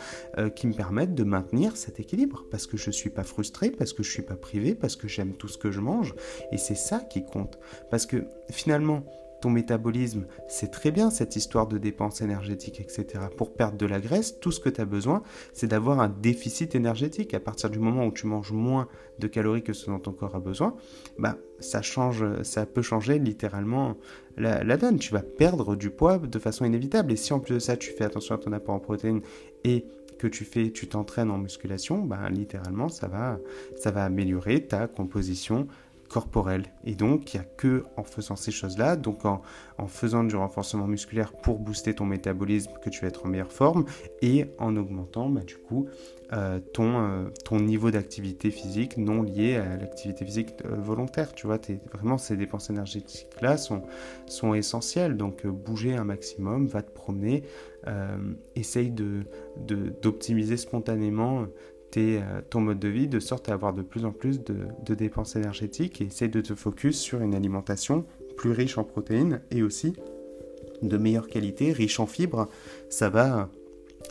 qui 0.56 0.68
me 0.68 0.74
permettent 0.74 1.16
de 1.16 1.24
maintenir 1.24 1.76
cet 1.78 2.00
équilibre 2.00 2.46
parce 2.52 2.68
que 2.68 2.78
je 2.78 2.92
suis 2.92 3.10
pas 3.10 3.24
frustré 3.24 3.72
parce 3.72 3.94
que 3.94 4.04
je 4.04 4.12
suis 4.12 4.22
pas 4.22 4.36
privé 4.36 4.76
parce 4.76 4.96
que 4.96 5.08
j'aime 5.08 5.34
tout 5.34 5.48
ce 5.48 5.58
que 5.58 5.72
je 5.72 5.80
mange 5.80 6.16
et 6.52 6.58
c'est 6.58 6.76
ça 6.76 7.00
qui 7.00 7.26
compte. 7.26 7.60
Parce 7.90 8.06
que 8.06 8.26
finalement, 8.50 9.04
ton 9.42 9.50
métabolisme, 9.50 10.26
c'est 10.48 10.72
très 10.72 10.92
bien 10.92 11.10
cette 11.10 11.36
histoire 11.36 11.68
de 11.68 11.78
dépenses 11.78 12.22
énergétiques, 12.22 12.80
etc. 12.80 13.26
Pour 13.36 13.54
perdre 13.54 13.78
de 13.78 13.86
la 13.86 14.00
graisse, 14.00 14.40
tout 14.40 14.52
ce 14.52 14.60
que 14.60 14.70
tu 14.70 14.80
as 14.80 14.86
besoin, 14.86 15.24
c'est 15.54 15.68
d'avoir 15.68 16.00
un 16.00 16.10
déficit 16.10 16.76
énergétique. 16.76 17.34
À 17.34 17.40
partir 17.40 17.70
du 17.70 17.80
moment 17.80 18.06
où 18.06 18.12
tu 18.12 18.28
manges 18.28 18.52
moins 18.52 18.88
de 19.20 19.28
calories 19.28 19.64
que 19.64 19.74
ce 19.74 19.88
dont 19.88 20.00
ton 20.00 20.14
corps 20.14 20.36
a 20.36 20.40
besoin, 20.40 20.76
bah, 21.20 21.38
ça, 21.60 21.82
change, 21.82 22.26
ça 22.44 22.66
peut 22.66 22.82
changer 22.82 23.20
littéralement 23.20 23.98
la, 24.38 24.64
la 24.64 24.78
donne. 24.78 24.98
Tu 24.98 25.12
vas 25.12 25.24
perdre 25.24 25.76
du 25.76 25.90
poids 25.90 26.18
de 26.20 26.40
façon 26.40 26.64
inévitable. 26.64 27.12
Et 27.12 27.18
si 27.18 27.34
en 27.34 27.40
plus 27.40 27.56
de 27.56 27.60
ça, 27.60 27.76
tu 27.76 27.92
fais 27.92 28.04
attention 28.04 28.36
à 28.36 28.38
ton 28.38 28.54
apport 28.54 28.76
en 28.76 28.80
protéines 28.80 29.22
et 29.64 29.86
que 30.22 30.28
tu 30.28 30.46
fais, 30.46 30.70
tu 30.70 30.88
t'entraînes 30.88 31.32
en 31.32 31.40
musculation, 31.40 32.04
bah, 32.04 32.30
littéralement, 32.30 32.90
ça 32.90 33.08
va, 33.08 33.40
ça 33.76 33.90
va 33.90 34.06
améliorer 34.06 34.68
ta 34.68 34.88
composition 34.88 35.68
corporelle. 36.12 36.66
Et 36.84 36.96
donc, 36.96 37.34
il 37.34 37.38
n'y 37.40 37.46
a 37.46 37.48
que 37.58 37.86
en 37.96 38.04
faisant 38.04 38.36
ces 38.36 38.52
choses-là, 38.52 38.98
donc 38.98 39.26
en, 39.26 39.42
en, 39.78 39.88
faisant 39.88 40.24
du 40.24 40.36
renforcement 40.36 40.86
musculaire 40.86 41.32
pour 41.32 41.58
booster 41.60 41.96
ton 41.96 42.06
métabolisme, 42.06 42.72
que 42.84 42.90
tu 42.90 43.02
vas 43.02 43.08
être 43.08 43.26
en 43.26 43.30
meilleure 43.30 43.52
forme, 43.52 43.86
et 44.22 44.52
en 44.60 44.76
augmentant, 44.76 45.30
bah, 45.30 45.42
du 45.42 45.56
coup, 45.56 45.88
euh, 46.34 46.60
ton, 46.60 47.02
euh, 47.02 47.30
ton 47.44 47.60
niveau 47.60 47.92
d'activité 47.92 48.52
physique 48.52 48.96
non 48.96 49.22
lié 49.22 49.58
à 49.58 49.76
l'activité 49.76 50.24
physique 50.24 50.54
euh, 50.66 50.76
volontaire. 50.76 51.34
Tu 51.34 51.46
vois, 51.46 51.58
es, 51.68 51.80
vraiment, 51.94 52.18
ces 52.18 52.38
dépenses 52.38 52.70
énergétiques-là 52.70 53.58
sont, 53.58 53.84
sont 54.28 54.54
essentielles. 54.54 55.18
Donc, 55.18 55.46
bouger 55.48 55.96
un 55.96 56.06
maximum, 56.06 56.68
va 56.68 56.84
te 56.84 56.92
promener, 56.92 57.44
essaye 58.56 58.92
d'optimiser 58.92 59.26
de, 59.58 59.90
d'optimiser 60.02 60.58
spontanément 60.58 61.48
euh, 61.98 62.42
ton 62.50 62.62
mode 62.62 62.80
de 62.80 62.88
vie 62.88 63.08
de 63.08 63.20
sorte 63.20 63.50
à 63.50 63.54
avoir 63.54 63.74
de 63.74 63.82
plus 63.82 64.06
en 64.06 64.12
plus 64.12 64.42
de, 64.44 64.94
dépenses 64.94 65.36
énergétiques 65.36 66.02
et 66.02 66.06
essaye 66.06 66.30
de 66.30 66.42
te 66.42 66.56
focus 66.56 67.00
sur 67.00 67.22
une 67.22 67.36
alimentation 67.36 68.06
plus 68.38 68.52
riche 68.52 68.78
en 68.78 68.84
protéines 68.84 69.42
et 69.52 69.64
aussi 69.64 69.94
de 70.82 70.98
meilleure 70.98 71.28
qualité, 71.28 71.72
riche 71.72 72.00
en 72.00 72.08
fibres. 72.08 72.48
Ça 72.90 73.10
va, 73.10 73.50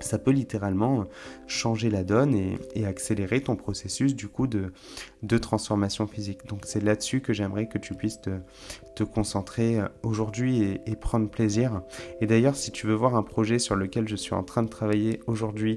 ça 0.01 0.19
peut 0.19 0.31
littéralement 0.31 1.05
changer 1.47 1.91
la 1.91 2.05
donne 2.05 2.35
et, 2.35 2.85
accélérer 2.85 3.43
ton 3.43 3.57
processus 3.57 4.15
du 4.15 4.29
coup 4.29 4.47
de, 4.47 5.39
transformation 5.39 6.07
physique. 6.07 6.47
Donc 6.47 6.63
c'est 6.65 6.83
là-dessus 6.83 7.21
que 7.21 7.33
j'aimerais 7.33 7.67
que 7.67 7.79
tu 7.79 7.95
puisses 7.95 8.21
te, 8.21 9.05
concentrer 9.05 9.81
euh, 9.81 9.89
aujourd'hui 10.03 10.79
et, 10.87 10.97
prendre 10.97 11.29
plaisir. 11.31 11.83
Et 12.21 12.27
d'ailleurs, 12.27 12.57
si 12.57 12.71
tu 12.71 12.87
veux 12.87 12.95
voir 12.95 13.17
un 13.17 13.23
projet 13.23 13.59
sur 13.59 13.75
lequel 13.75 14.07
je 14.09 14.17
suis 14.17 14.35
en 14.35 14.43
train 14.43 14.63
de 14.63 14.69
travailler 14.69 15.21
aujourd'hui 15.27 15.77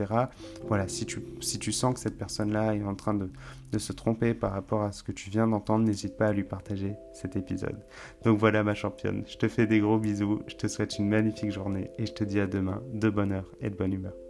Voilà, 0.69 0.89
si 0.89 1.07
tu, 1.07 1.21
si 1.41 1.59
tu 1.59 1.73
sens 1.73 1.95
que 1.95 2.01
cette 2.01 2.17
personne-là 2.17 2.75
est 2.75 2.85
en 2.85 2.95
train 2.95 3.15
de, 3.15 3.31
de 3.73 3.79
se 3.79 3.93
tromper 3.93 4.35
par 4.35 4.53
rapport 4.53 4.83
à 4.83 4.93
ce 4.93 5.03
que 5.03 5.13
tu 5.13 5.31
viens 5.31 5.47
d'entendre, 5.47 5.85
n'hésite 5.85 6.17
pas 6.17 6.29
à 6.29 6.33
lui 6.33 6.45
partager 6.45 6.95
cet 7.13 7.37
épisode. 7.37 7.79
Donc 8.25 8.39
voilà 8.39 8.63
ma 8.63 8.75
championne, 8.75 9.25
je 9.27 9.37
te 9.37 9.49
fais 9.49 9.67
des 9.67 9.81
gros 9.81 9.99
bisous, 9.99 10.41
je 10.47 10.57
te 10.57 10.67
souhaite 10.67 10.99
une 10.99 11.09
magnifique 11.09 11.53
journée 11.53 11.91
et 11.99 12.07
je 12.07 12.13
te 12.13 12.25
dis 12.25 12.41
à 12.41 12.47
demain 12.47 12.83
de 12.93 13.11
bonheur 13.11 13.45
et 13.61 13.71
de 13.71 13.77
bonne 13.77 13.93
humeur. 13.93 14.22